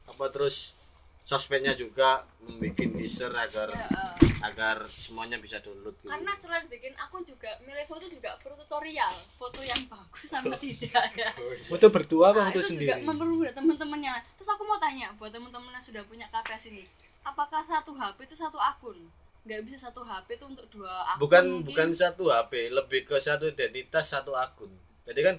[0.05, 0.75] apa terus
[1.23, 4.35] sosmednya juga membuat teaser agar Ya, eh.
[4.43, 6.09] agar semuanya bisa download gitu.
[6.09, 9.13] karena selain bikin akun juga milih foto juga perlu tutorial.
[9.31, 11.07] Foto yang bagus sama tidak.
[11.21, 11.31] Ya
[11.69, 12.89] foto berdua apa Nah, foto itu sendiri?
[12.89, 14.15] juga mempermudah teman-temannya.
[14.35, 16.83] Terus aku mau tanya buat teman-teman yang sudah punya KPS ini
[17.21, 18.97] apakah satu HP itu satu akun?
[19.41, 21.67] Nggak bisa satu HP itu untuk dua akun bukan mungkin?
[21.69, 24.73] bukan satu HP lebih ke satu identitas satu akun.
[25.05, 25.37] Jadi kan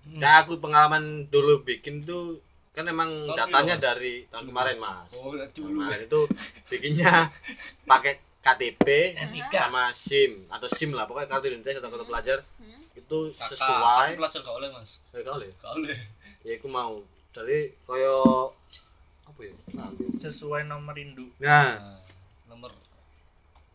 [0.00, 0.18] Hah?
[0.18, 2.40] kayak aku pengalaman dulu bikin tuh
[2.70, 3.82] kan emang Tahun datanya Mas?
[3.84, 6.20] dari tahun kemarin mas oh dulu kemarin itu
[6.66, 7.28] bikinnya
[7.84, 8.86] pakai KTP
[9.26, 9.52] NIK.
[9.52, 12.80] sama SIM atau SIM lah pokoknya kartu identitas atau kartu pelajar Hmm.
[12.92, 15.98] itu Kakak, sesuai aku pelajar gak oleh mas eh kau lihat gak oleh
[16.40, 16.92] ya aku mau
[17.30, 18.50] dari koyo
[19.24, 19.54] apa ya
[20.18, 21.98] sesuai nomor induk nah Nah,
[22.48, 22.72] nomor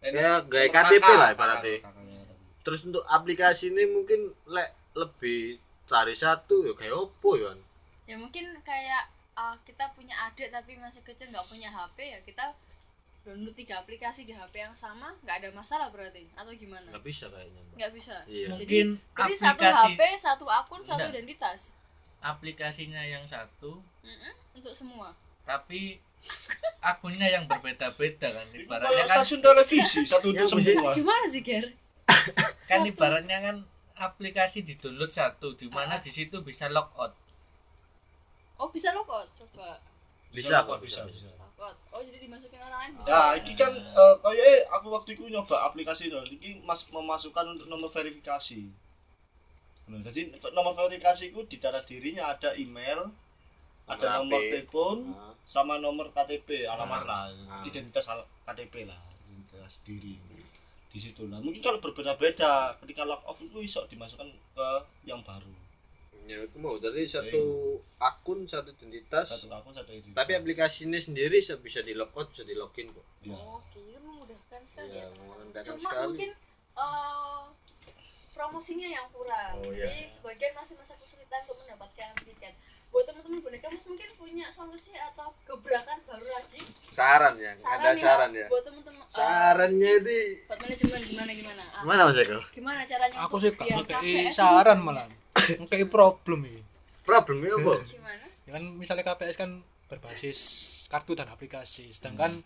[0.01, 1.75] Ya, nomor gaya kakak, KTP lah kakak, ibaratnya.
[1.79, 2.19] kakaknya.
[2.61, 7.59] terus untuk aplikasi ini mungkin lek lebih cari satu ya kayak opo ya kan
[8.05, 12.53] ya mungkin kayak ah, kita punya adik tapi masih kecil nggak punya HP ya kita
[13.21, 17.25] download tiga aplikasi di HP yang sama nggak ada masalah berarti atau gimana nggak bisa
[17.27, 17.73] kayaknya Mbak.
[17.75, 18.47] nggak bisa Iya.
[18.55, 21.13] jadi Mungkin jadi satu aplikasi- HP satu akun satu Nggak.
[21.15, 21.59] identitas
[22.19, 26.01] aplikasinya yang satu Mm-mm, untuk semua tapi
[26.83, 30.89] akunnya yang berbeda-beda kan ibaratnya kan stasiun televisi satu untuk semua.
[30.91, 31.65] gimana sih Ger
[32.69, 32.87] kan Satu.
[32.87, 33.55] ibaratnya kan
[33.97, 36.01] aplikasi di download satu di mana Ah.
[36.01, 37.11] di situ bisa logout
[38.55, 39.79] oh bisa logout coba
[40.29, 41.31] bisa kok, bisa bisa.
[41.33, 45.23] logout oh jadi dimasukin orang lain bisa Ya, ini kan eh, kayak aku waktu itu
[45.25, 48.67] nyoba aplikasi itu, ini mas memasukkan untuk nomor verifikasi.
[49.85, 50.21] Nah, jadi
[50.51, 53.07] nomor verifikasi itu di dalam dirinya ada email,
[53.85, 54.51] ada Nomor nomor HP.
[54.51, 55.31] telepon, Ah.
[55.45, 57.07] sama nomor KTP, alamat Ah.
[57.07, 57.63] lah, Ah.
[57.63, 58.03] identitas
[58.43, 60.17] KTP lah, identitas diri
[60.95, 61.37] di situ lah.
[61.37, 64.25] Mungkin kalau berbeda-beda, ketika log off itu bisa dimasukkan
[64.55, 64.67] ke
[65.03, 65.51] yang baru.
[66.25, 67.37] ya aku mau tadi satu
[67.99, 70.17] akun satu identitas Satu akun satu identitas.
[70.17, 73.37] tapi aplikasinya sendiri bisa bisa di logout bisa di login kok Ya.
[73.37, 75.37] oke itu memudahkan sekali Iya, ya teman-teman.
[75.37, 76.07] memudahkan cuma sekali.
[76.09, 76.31] mungkin
[76.73, 77.43] eh,
[78.31, 80.09] promosinya yang kurang Oh, jadi iya.
[80.09, 82.53] sebagian masih masa kesulitan untuk mendapatkan tiket
[82.89, 88.01] buat teman-teman boneka Mas mungkin punya solusi atau gebrakan baru lagi saran ya ada ya,
[88.01, 91.61] saran ya buat teman-teman eh, sarannya itu buat manajemen gimana gimana?
[91.69, 92.39] Ah, gimana mas Eko?
[92.51, 95.05] Gimana caranya aku sih gak ngekei KPS saran malah
[95.61, 96.61] ngekei problem ini.
[97.01, 97.73] Problemnya apa?
[97.93, 98.25] Gimana?
[98.43, 99.49] Ya kan misalnya KPS kan
[99.85, 100.39] berbasis
[100.85, 102.41] kartu dan aplikasi sedangkan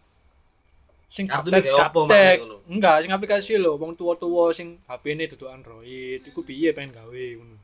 [1.08, 2.38] sing Kartu gaptek ini kayak apa, gaptek
[2.70, 7.58] enggak sing aplikasi lho wong tuwa-tuwa sing HP-ne dudu Android iku piye pengen gawe ngono.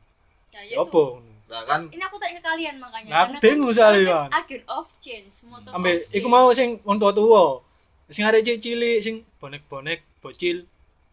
[0.50, 1.32] Ya ya itu apa ngono?
[1.46, 4.26] Nah kan ini aku tanya ke kalian makanya Nah, Karena bingung kan- soalnya, karena Wan.
[4.26, 7.62] kan agent of change motor of iku mau sing wong tuwa-tuwa
[8.08, 10.58] sing arek cilik sing bonek-bonek bocil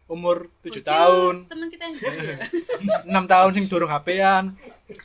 [0.04, 1.34] umur 7 Bocil, tahun.
[1.48, 2.36] teman kita yang dulu ya
[3.24, 4.44] 6 tahun sing durung HP-an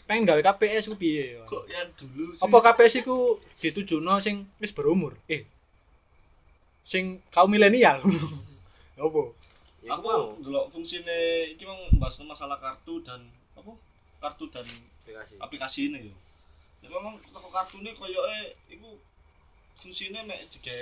[0.04, 1.40] pengen gawe KPS ku piye?
[1.48, 2.44] Kok yang dulu sih?
[2.44, 5.16] apa KPS iku ditujuno sing wis berumur?
[5.32, 5.48] Eh
[6.84, 8.02] sing kaum milenial.
[9.00, 9.22] Apa?
[9.80, 11.16] Ya aku mau delok fungsine
[11.56, 13.24] iki mau bahas masalah kartu dan
[13.56, 13.72] apa?
[14.20, 15.34] Kartu dan aplikasi.
[15.40, 16.16] aplikasi ini yo
[16.84, 19.00] ya memang toko kartu ini koyoke iku
[19.80, 20.76] fungsine mek juga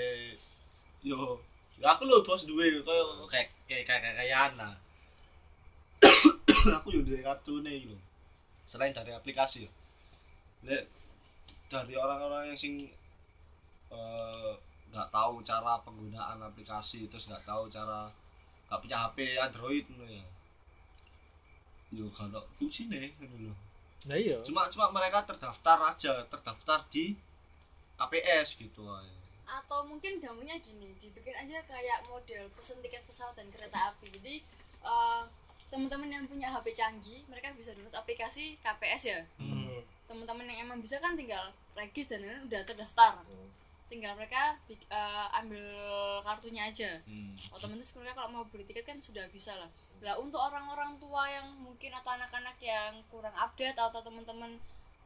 [1.06, 1.38] yo
[1.86, 4.74] aku lho bos duwe koyo kayak kayak kayak kayak ana
[6.82, 7.98] aku yo duwe kartu ini lho.
[8.66, 9.72] Selain dari aplikasi yo.
[10.66, 10.90] Nek
[11.70, 12.90] dari orang-orang yang sing
[13.94, 14.52] eh,
[14.90, 18.10] nggak tahu cara penggunaan aplikasi terus nggak tahu cara
[18.68, 20.26] nggak punya HP Android ngono ya.
[21.94, 23.54] Yo kalau fungsi nih ngono lho.
[24.10, 24.42] Nah iya.
[24.42, 27.14] Cuma cuma mereka terdaftar aja terdaftar di
[27.98, 29.17] KPS gitu aja
[29.48, 34.12] atau mungkin gampangnya gini dibikin aja kayak model pesen tiket pesawat dan kereta api.
[34.12, 34.36] Jadi
[34.84, 35.24] eh,
[35.68, 39.22] teman-teman yang punya HP canggih mereka bisa download aplikasi KPS ya.
[39.40, 39.56] Hmm.
[40.08, 43.24] teman-teman yang emang bisa kan tinggal regis dan udah terdaftar.
[43.88, 45.64] Tinggal mereka eh, ambil
[46.24, 47.00] kartunya aja.
[47.08, 47.36] Hmm.
[47.52, 49.68] otomatis mereka kalau mau beli tiket kan sudah bisa lah.
[50.04, 54.56] Lah untuk orang-orang tua yang mungkin atau anak-anak yang kurang update atau teman-teman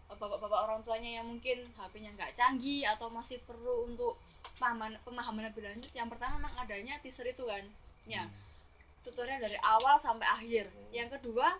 [0.09, 4.21] eh, bapak-bapak orang tuanya yang mungkin HP-nya nggak canggih atau masih perlu untuk
[4.61, 7.65] pemahaman pemahaman lebih lanjut yang pertama memang adanya teaser itu kan.
[8.05, 8.29] Ya
[9.01, 10.69] tutorial dari awal sampai akhir.
[10.93, 11.57] Yang kedua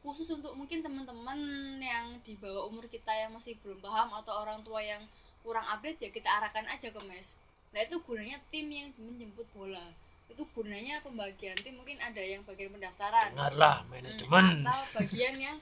[0.00, 1.36] khusus untuk mungkin teman-teman
[1.76, 5.04] yang di bawah umur kita yang masih belum paham atau orang tua yang
[5.44, 7.36] kurang update ya kita arahkan aja ke mes.
[7.76, 9.92] Nah itu gunanya tim yang menjemput bola.
[10.32, 13.36] Itu gunanya pembagian tim mungkin ada yang bagian pendaftaran.
[13.36, 14.64] Dengarlah manajemen.
[14.64, 15.56] Atau bagian yang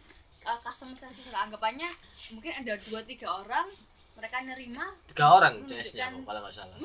[0.47, 1.51] uh, customer service lah.
[1.51, 1.91] Anggapannya
[2.30, 3.66] mungkin ada dua tiga orang
[4.19, 6.77] mereka nerima tiga orang Menunjukkan- CS nya kalau nggak salah.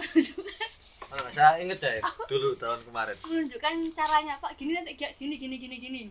[1.04, 3.18] kalau nggak salah inget saya dulu tahun kemarin.
[3.20, 6.04] menunjukkan caranya pak gini nanti kayak gini gini gini gini.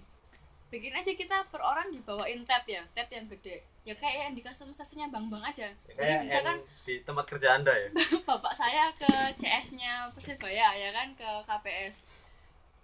[0.67, 3.63] Bikin aja kita per orang dibawain tab ya tab yang gede.
[3.83, 7.59] Ya kayak yang di customer service-nya bang bang aja jadi kayak misalkan di tempat kerja
[7.59, 7.91] anda ya?
[8.31, 11.99] bapak saya ke CS-nya Persebaya ya kan ke KPS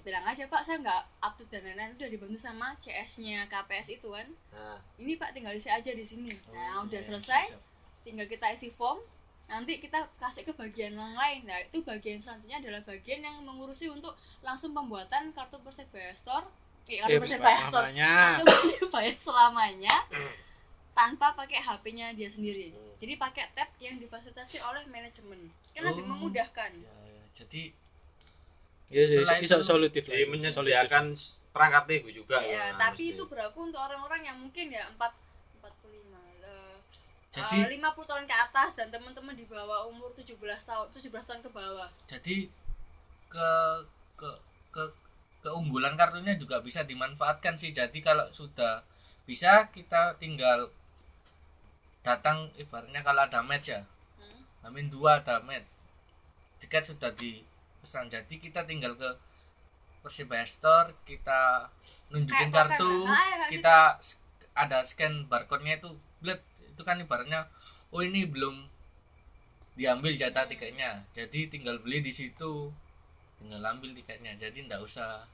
[0.02, 4.10] bilang aja pak saya nggak up to dan lain-lain udah dibantu sama CS-nya KPS itu
[4.10, 4.26] kan.
[4.50, 4.78] Nah.
[4.98, 6.34] Ini pak tinggal isi aja di sini.
[6.48, 7.44] Oh, nah udah iya, selesai
[8.08, 8.96] tinggal kita isi form
[9.46, 11.44] nanti kita kasih ke bagian yang lain.
[11.44, 16.48] Nah itu bagian selanjutnya adalah bagian yang mengurusi untuk langsung pembuatan kartu Persebaya Store.
[16.86, 17.88] Eh, kartu Eh, Persebaya Store.
[17.88, 18.12] selamanya.
[18.38, 19.94] kartu Persebaya selamanya
[20.92, 22.72] tanpa pakai HP-nya dia sendiri.
[22.98, 25.40] Jadi pakai tab yang difasilitasi oleh manajemen.
[25.70, 26.10] Kan lebih Oh.
[26.12, 26.70] memudahkan.
[26.74, 27.22] Ya, ya.
[27.34, 27.62] jadi
[28.90, 31.04] ya Setelah iso itu solutif lah di menyediakan
[31.48, 32.36] perangkat nego juga.
[32.42, 33.14] Ya, Nah, tapi mesti.
[33.14, 35.27] itu berlaku untuk orang-orang yang mungkin ya 4 45 eh,
[37.30, 41.40] Jadi- eh, 50 tahun ke atas dan teman-teman di bawah umur 17 tahun 17 tahun
[41.40, 41.88] ke bawah.
[42.06, 42.48] Jadi
[43.28, 43.50] ke
[44.14, 44.30] ke
[44.70, 44.82] ke
[45.40, 47.70] keunggulan kartunya juga bisa dimanfaatkan sih.
[47.70, 48.80] Jadi kalau sudah
[49.22, 50.72] bisa kita tinggal
[52.00, 53.84] datang ibaratnya kalau ada match ya.
[54.16, 54.40] Hmm.
[54.64, 55.68] Amin dua ada match.
[56.58, 58.08] Tiket sudah dipesan.
[58.08, 59.10] Jadi kita tinggal ke
[60.00, 61.68] Persibaya Store kita
[62.08, 62.92] nunjukin Kayak kartu.
[63.04, 64.16] Ah, ya, kayak kita s-
[64.54, 66.40] ada scan barcode-nya itu bled
[66.78, 67.50] itu kan ibaratnya
[67.90, 68.70] oh ini belum
[69.74, 71.02] diambil jatah tiketnya.
[71.10, 72.70] Jadi tinggal beli di situ
[73.36, 74.34] tinggal ambil tiketnya.
[74.34, 75.26] Jadi ndak usah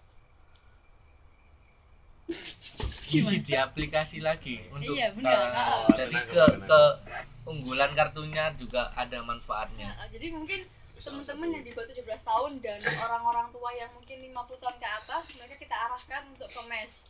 [3.13, 5.37] isi di aplikasi lagi untuk Iya, benar.
[5.45, 5.85] uh, Ah.
[5.93, 6.81] jadi ke ke
[7.45, 9.93] unggulan kartunya juga ada manfaatnya.
[9.93, 10.65] Nah, jadi mungkin
[10.97, 15.25] teman-teman yang di bawah 17 tahun dan orang-orang tua yang mungkin 50 tahun ke atas
[15.37, 17.05] mereka kita arahkan untuk ke mes.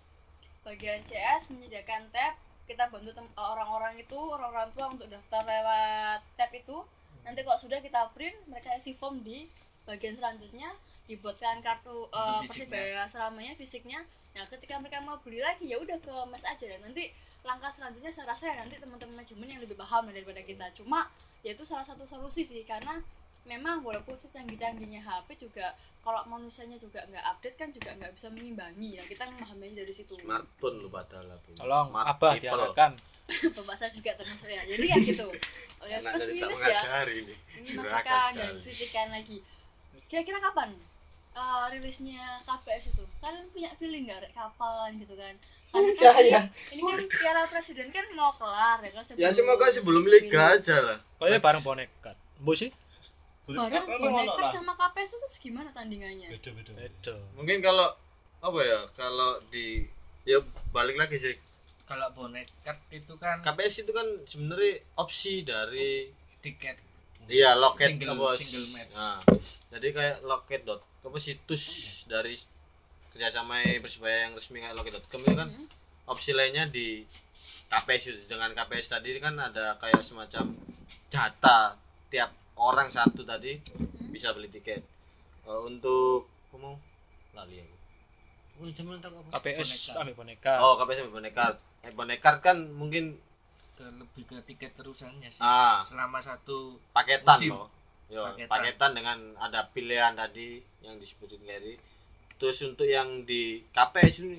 [0.67, 6.51] Bagian CS menyediakan tab kita bantu tem- orang-orang itu orang-orang tua untuk daftar lewat tab
[6.53, 6.81] itu.
[7.25, 9.49] Nanti kalau sudah kita print mereka isi form di
[9.85, 10.73] bagian selanjutnya
[11.05, 12.41] dibuatkan kartu uh,
[13.09, 14.01] selamanya fisiknya.
[14.33, 16.65] Nah ketika mereka mau beli lagi ya udah ke mes aja.
[16.65, 17.13] Dan nanti
[17.45, 20.73] langkah selanjutnya saya rasa ya nanti teman-teman manajemen yang lebih paham daripada kita.
[20.73, 21.09] Cuma
[21.45, 23.05] ya itu salah satu solusi sih karena
[23.45, 28.97] memang walaupun secanggih-canggihnya HP juga kalau manusianya juga nggak update kan juga nggak bisa mengimbangi.
[29.01, 30.17] Nah kita memahaminya dari situ.
[30.21, 32.45] Smartphone lu padahal tolong Smart abah people.
[32.45, 32.93] diarahkan
[33.57, 34.63] bapak saya juga termasuk ya.
[34.69, 35.29] Jadi ya gitu.
[35.81, 36.81] Oke Anak plus minus ya.
[37.09, 37.35] ini.
[37.61, 39.39] Ini masukan dan kritikan lagi.
[40.09, 40.69] Kira-kira kapan
[41.37, 43.05] eh, rilisnya KPS itu?
[43.21, 44.33] Kalian punya feeling nggak Rek?
[44.37, 45.35] kapan gitu kan?
[45.75, 46.41] Karena kan Saya.
[46.71, 50.77] ini, ini kan piala presiden kan mau kelar ya kan ya semoga sebelum liga aja
[50.79, 50.99] lah.
[51.19, 52.71] Kayaknya bareng bonekat bu sih
[53.45, 56.33] bareng boneker sama KPS itu terus gimana tandingannya?
[56.33, 57.93] Beda mungkin kalau
[58.41, 59.85] apa ya kalau di
[60.25, 60.41] ya
[60.73, 61.37] balik lagi sih.
[61.85, 66.09] Kalau bonekat itu kan KPS itu kan sebenarnya opsi dari
[66.41, 66.81] tiket.
[67.25, 68.97] Iya loket Single- apa, single match.
[68.97, 69.21] nah,
[69.73, 71.65] jadi kayak loket dot apa situs
[72.05, 72.37] dari
[73.13, 75.49] kerjasama persibaya yang resmi kayak loket.com itu kan
[76.05, 77.05] opsi lainnya di
[77.69, 80.53] KPS itu dengan KPS tadi kan ada kayak semacam
[81.09, 81.77] data
[82.13, 83.59] tiap orang satu tadi
[84.09, 84.83] bisa beli tiket
[85.45, 86.75] Eh, untuk apa mau
[87.35, 87.77] lali aku
[88.57, 90.01] apa KPS Boneka.
[90.01, 91.45] ambil boneka oh KPS sama boneka
[91.83, 93.21] eh, boneka kan mungkin
[93.75, 95.83] ke lebih ke tiket terusannya sih Ah.
[95.83, 97.53] selama satu paketan Musim.
[97.53, 97.69] loh
[98.07, 98.49] Yo, Paketan.
[98.49, 98.91] paketan.
[98.95, 101.77] dengan ada pilihan tadi yang disebutin Larry
[102.35, 104.39] terus untuk yang di KPS ini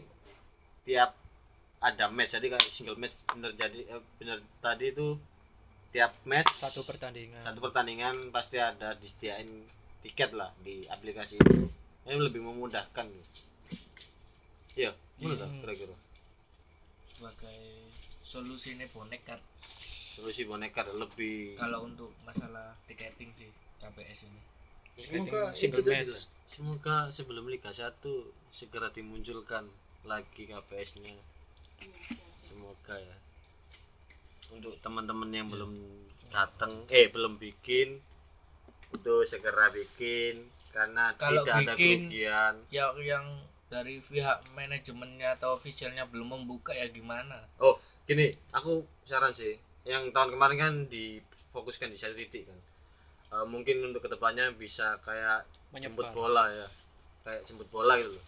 [0.83, 1.13] tiap
[1.77, 5.19] ada match jadi kayak single match bener jadi eh, bener tadi itu
[5.95, 7.39] tiap match satu pertandingan.
[7.39, 9.47] satu pertandingan pasti ada disediain
[10.03, 11.71] tiket lah di aplikasi itu.
[12.03, 13.07] Ini lebih memudahkan.
[14.75, 14.91] Iya
[15.23, 15.63] menurut Hmm.
[15.63, 15.95] kira-kira?
[17.15, 17.59] Sebagai
[18.19, 19.39] solusi ini bonekat.
[20.19, 23.47] Solusi boneka lebih kalau untuk masalah tiketing sih
[23.79, 24.41] KPS ini.
[24.99, 26.27] Semoga single match.
[26.47, 29.67] semoga sebelum Liga 1 segera dimunculkan
[30.03, 31.15] lagi KPS nya
[32.39, 33.15] semoga ya
[34.51, 35.73] untuk teman-teman yang belum
[36.27, 38.01] datang eh belum bikin
[38.91, 42.53] itu segera bikin karena Kalau tidak ada bikin- kerugian.
[42.69, 43.25] yang yang
[43.65, 47.47] dari pihak manajemennya atau officialnya belum membuka ya gimana?
[47.57, 52.59] Oh gini aku saran sih yang tahun kemarin kan difokuskan di satu titik kan.
[53.31, 55.43] Eh, mungkin untuk ke depannya bisa kayak
[55.73, 56.13] jemput Menyebar.
[56.13, 56.67] bola ya
[57.23, 58.23] kayak jemput bola gitu loh.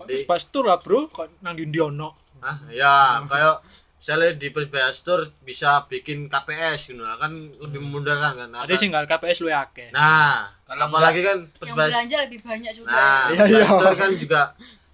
[0.00, 1.06] Terus pas tur lah bro?
[1.06, 3.60] Kok nang di Indiono ah ya kayak
[3.98, 7.02] misalnya di Persibaya Store bisa bikin KPS gitu.
[7.02, 8.48] Lah, kan lebih memudahkan kan?
[8.54, 12.72] Ada sih nggak KPS lu akeh nah Kalau apalagi kan yang Persibaya belanja lebih banyak
[12.72, 13.66] juga nah Iya, iya.
[13.66, 14.40] Store kan juga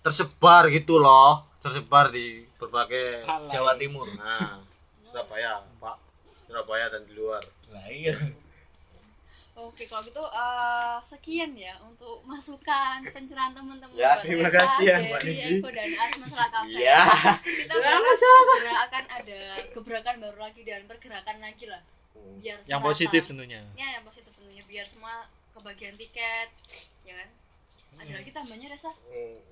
[0.05, 4.09] tersebar gitu loh tersebar di berbagai Jawa Timur.
[4.17, 4.61] Nah
[5.09, 5.97] Surabaya Pak.
[6.49, 7.41] Surabaya dan di luar.
[7.73, 8.13] Lah iya
[9.65, 14.97] Oke, kalau gitu eh, sekian ya untuk masukan pencerahan teman-teman Ya, buat terima kasih ya,
[15.01, 15.59] Mbak Nindi.
[15.61, 15.89] Eko dan
[16.21, 16.77] masalah kafe.
[16.77, 17.03] Iya.
[17.41, 19.41] Kita berharap segera akan ada
[19.73, 21.83] gebrakan baru lagi dan pergerakan lagi lah.
[22.15, 22.89] Biar yang merata.
[22.95, 26.49] positif tentunya Ya, yang positif tentunya biar semua kebagian tiket,
[27.05, 27.29] ya kan?
[27.95, 28.91] Ada lagi tambahnya Reza?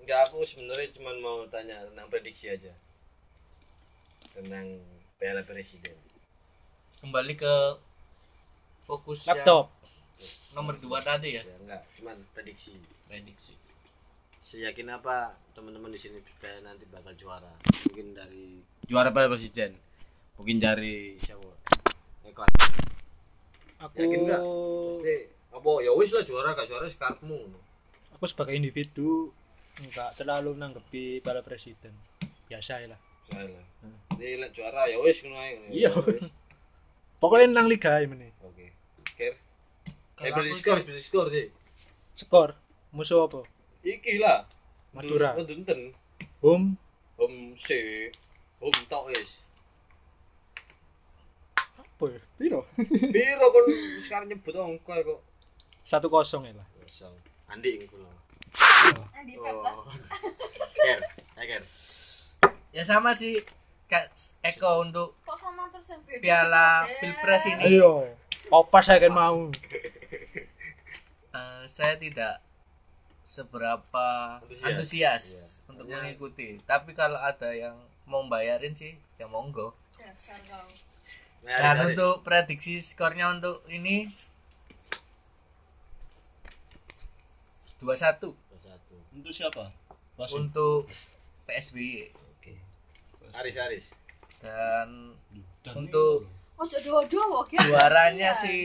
[0.02, 2.74] Enggak aku sebenarnya cuma mau tanya tentang prediksi aja
[4.32, 4.66] tentang
[5.20, 5.94] Piala Presiden
[7.04, 7.54] kembali ke
[8.82, 9.70] fokus yang laptop
[10.52, 11.42] nomor dua tadi ya?
[11.42, 12.76] Ya enggak cuman prediksi.
[13.08, 13.54] Prediksi.
[14.42, 17.52] Seyakin apa teman-teman di sini supaya nanti bakal juara?
[17.88, 19.78] Mungkin dari juara Piala Presiden?
[20.36, 21.46] Mungkin dari siapa?
[22.26, 22.42] Eko
[23.82, 24.40] aku yakin enggak?
[24.42, 25.14] Pasti.
[25.52, 25.70] Apa?
[25.82, 27.62] Ya wis lah juara gak juara sekarangmu
[28.22, 29.34] aku sebagai individu
[29.82, 31.90] nggak terlalu nanggepi para presiden.
[32.46, 33.00] Biasa ya lah.
[33.26, 33.66] Saya lah.
[34.14, 35.58] Jadi lah juara ya wis ngono ae.
[35.74, 36.30] Iya, Ya wis.
[37.18, 38.30] pokoknya nang liga ini.
[38.46, 38.70] Oke.
[39.18, 39.51] Ker Kalau
[40.22, 41.46] eh aku skor sih- beli skor sih
[42.14, 42.50] skor
[42.90, 43.40] musuh apa
[43.82, 44.46] iki lah
[44.92, 45.32] Madura.
[45.32, 45.96] Nonton
[46.44, 46.76] home
[47.16, 47.68] Om C
[48.60, 49.40] Om tok wis
[51.74, 52.20] Apa ya?
[52.36, 52.60] Piro?
[53.14, 53.64] Piro kon
[53.96, 55.20] sekarang nyebut angka kok.
[55.80, 56.66] Satu kosong ya lah.
[56.76, 57.14] Kosong.
[57.48, 58.10] Andi iku lho.
[59.14, 59.34] Andi.
[60.74, 60.98] Ker,
[61.32, 61.62] saya ker.
[62.74, 63.38] Ya sama sih
[63.86, 64.10] Kak
[64.42, 66.20] Eko untuk Kok sama terus yang beda?
[66.20, 67.92] Piala gitu, Pilpres ini Ayo.
[68.50, 69.46] Opas saya kan mau.
[71.32, 72.40] Eh, saya tidak
[73.22, 74.06] seberapa
[74.38, 74.64] Antusias.
[74.66, 75.68] antusias Iya.
[75.68, 75.94] untuk Ya.
[75.98, 76.48] mengikuti.
[76.62, 77.74] Tapi kalau ada yang
[78.04, 79.70] mau bayarin sih ya monggo.
[79.94, 80.66] Dasar kau.
[81.42, 81.86] Nah, Dan Aris.
[81.92, 84.06] untuk prediksi skornya untuk ini
[87.78, 88.30] 2-1 satu.
[89.12, 89.70] Untuk siapa?
[90.14, 90.46] Wasim.
[90.46, 90.86] untuk
[91.44, 92.54] PSBY Oke.
[93.32, 93.86] Aris Aris.
[94.38, 95.16] dan
[95.62, 97.58] Dan untuk Ojo dowo-dowo ya.
[97.64, 98.38] juaranya Iya.
[98.38, 98.60] sih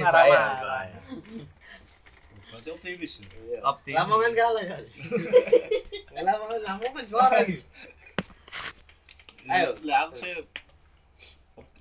[0.00, 0.90] Marah-marah.
[2.50, 3.12] berarti optimis.
[3.18, 3.26] ya?
[3.46, 3.58] Iya.
[3.62, 3.96] Optimis.
[3.96, 4.78] Lamongan kalah ya.
[6.18, 7.38] Lamongan Lamongan juara.
[9.48, 9.70] Ayo.
[9.82, 10.34] Lah aku sih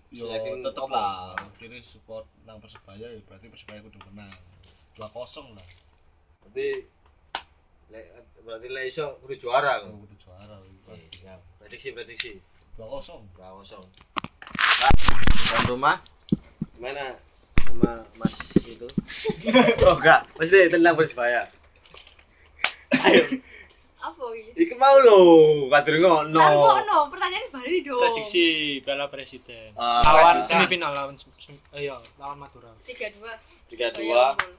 [0.09, 4.33] Yo tetep lah akhirnya support nang Persebaya ya berarti Persebaya kudu menang
[4.97, 5.05] 2-0
[5.53, 5.67] lah
[6.41, 6.67] Berarti
[7.93, 7.99] le,
[8.41, 9.93] berarti le iso kudu juara kok.
[9.93, 10.57] kudu juara
[10.89, 11.37] pasti Siap.
[11.61, 12.31] Prediksi prediksi.
[12.73, 12.89] 2-0
[13.37, 13.85] Dua kosong.
[15.45, 15.97] Tuan rumah
[16.73, 17.11] gimana
[17.69, 18.87] sama Mas itu?
[19.87, 21.45] oh enggak, pasti tentang Persebaya.
[22.89, 23.21] Ayo,
[23.99, 24.65] Apa iki?
[24.65, 25.19] ikut mau lo,
[25.69, 26.39] kadur ngono.
[26.41, 28.01] Kan kok no, pertanyaan balik dong.
[28.01, 28.45] Prediksi
[28.81, 29.69] Piala Presiden.
[29.77, 31.15] Ah, lawan semifinal lawan
[31.77, 32.73] iya, lawan Madura.
[32.81, 33.21] 3-2.
[33.69, 34.23] Tiga Supaya dua.
[34.33, 34.53] unggul.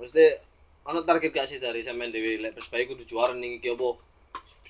[0.00, 0.24] Mesti
[0.84, 3.96] ono target gak sih dari sampean dewi lek Persebaya kudu juara ning iki apa?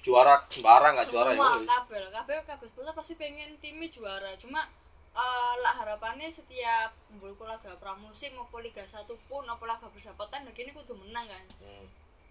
[0.01, 1.41] Juara sembarang gak juara ya.
[1.41, 4.31] Kabel, kabel kabel supporter pasti pengen timnya juara.
[4.39, 4.69] Cuma
[5.17, 10.53] eh, lah harapannya setiap mbulku laga pramusim maupun liga satu pun apa laga persahabatan nah
[10.55, 11.45] gini kudu menang kan.
[11.63, 11.87] Hmm.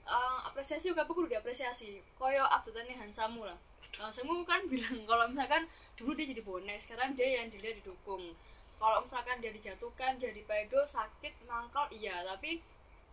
[0.10, 2.02] Eh, apresiasi juga kudu diapresiasi.
[2.18, 3.58] Koyo update Hansamu lah.
[4.02, 8.34] Hansamu kan bilang kalau misalkan dulu dia jadi bonek, sekarang dia yang dilihat didukung.
[8.80, 12.24] Kalau misalkan dia dijatuhkan, dia dipedo, sakit, mangkal, iya.
[12.24, 12.64] Tapi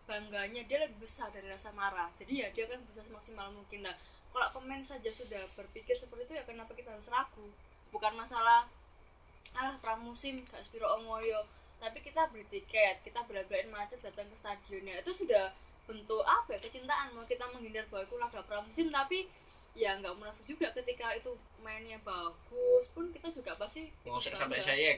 [0.07, 2.07] bangganya dia lebih besar dari rasa marah.
[2.15, 3.93] Jadi ya dia kan bisa semaksimal mungkin lah.
[4.31, 7.51] Kalau pemain saja sudah berpikir seperti itu ya kenapa kita harus ragu?
[7.91, 8.65] Bukan masalah
[9.53, 11.45] alah pramusim gak Spiro Omoyo
[11.77, 15.53] tapi kita beli tiket kita bela-belain macet datang ke stadionnya itu sudah
[15.85, 19.29] bentuk apa ya kecintaan mau kita menghindar bahwa itu laga pramusim tapi
[19.71, 21.29] ya nggak munafik juga ketika itu
[21.61, 24.41] mainnya bagus pun kita juga pasti Ngosek bangga.
[24.41, 24.97] sampai sayek.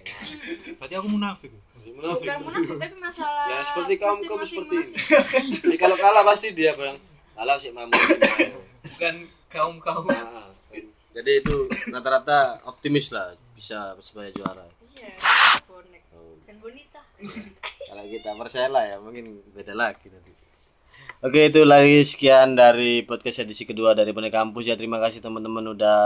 [0.80, 1.52] Berarti aku munafik.
[1.92, 2.24] Munafik.
[2.24, 5.76] bukan munafik tapi masalah Ya seperti kamu kamu seperti ini.
[5.76, 6.96] kalau kalah pasti dia bilang
[7.36, 7.92] kalah sih mamu.
[8.88, 9.16] bukan
[9.52, 10.48] kaum kaum Nah,
[11.12, 11.56] Jadi itu
[11.92, 14.64] rata-rata optimis lah bisa Persebaya juara.
[14.96, 15.12] iya
[15.68, 16.02] bonek.
[16.48, 17.04] Dan bonita.
[17.92, 20.32] Kalau kita Persela ya mungkin beda lagi nanti.
[21.20, 24.64] Oke itu lagi sekian dari podcast edisi kedua dari Bonek Kampus.
[24.72, 26.00] Ya terima kasih teman-teman udah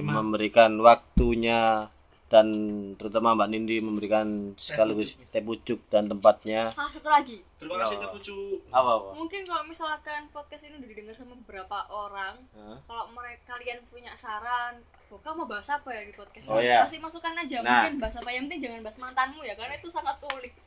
[0.00, 1.92] memberikan waktunya
[2.34, 2.50] dan
[2.94, 4.26] terutama Mbak Nindi memberikan
[4.58, 8.58] sekaligus teh pucuk dan tempatnya ah satu lagi Terima kasih Kak Pucu.
[8.68, 12.82] apa apa mungkin kalau misalkan podcast ini udah didengar sama beberapa orang Hah?
[12.82, 16.82] kalau mereka kalian punya saran Boka mau bahas apa ya di podcast Oh, ini iya.
[16.82, 17.86] kasih masukan aja Nah.
[17.86, 20.50] mungkin bahas apa yang penting jangan bahas mantanmu ya karena itu sangat sulit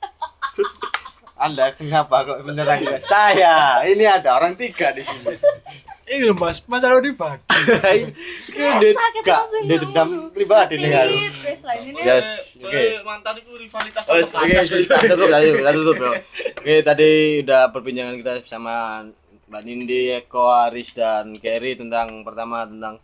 [1.38, 5.38] Anda kenapa kok menyerang saya ini ada orang tiga di sini.
[6.08, 7.44] Ini lho Mas, masalah dibagi.
[8.48, 11.08] ini gak langsung dia dendam pribadi nih kan
[11.84, 12.84] ini yes oke.
[13.04, 16.12] mantan itu rivalitas Oh, oke, sudah cukup sudah tutup bro.
[16.64, 17.10] Oke, tadi
[17.44, 19.04] udah perbincangan kita sama
[19.48, 23.04] Mbak Nindi, Eko, Aris, dan Kerry tentang pertama tentang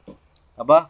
[0.55, 0.88] apa?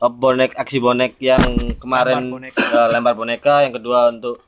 [0.00, 1.44] Bonek aksi bonek yang
[1.76, 2.64] kemarin Lempar boneka.
[2.72, 4.40] eh, lempar boneka, yang kedua untuk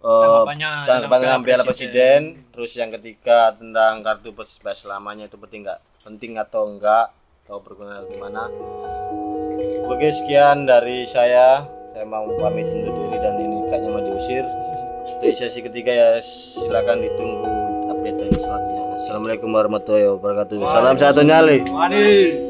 [0.00, 2.22] Tanggapannya tentang tanggapan Piala Presiden.
[2.32, 5.80] Presiden, terus yang ketiga tentang kartu persebaya selamanya itu penting nggak?
[6.00, 7.12] Penting atau enggak?
[7.44, 8.48] Atau berguna gimana?
[9.90, 14.46] Oke sekian dari saya Saya mau pamit undur diri dan ini kayaknya mau diusir
[15.18, 17.50] Untuk sesi ketiga ya silakan ditunggu
[17.90, 22.49] update selanjutnya Assalamualaikum warahmatullahi wabarakatuh Salam satu nyali Mari.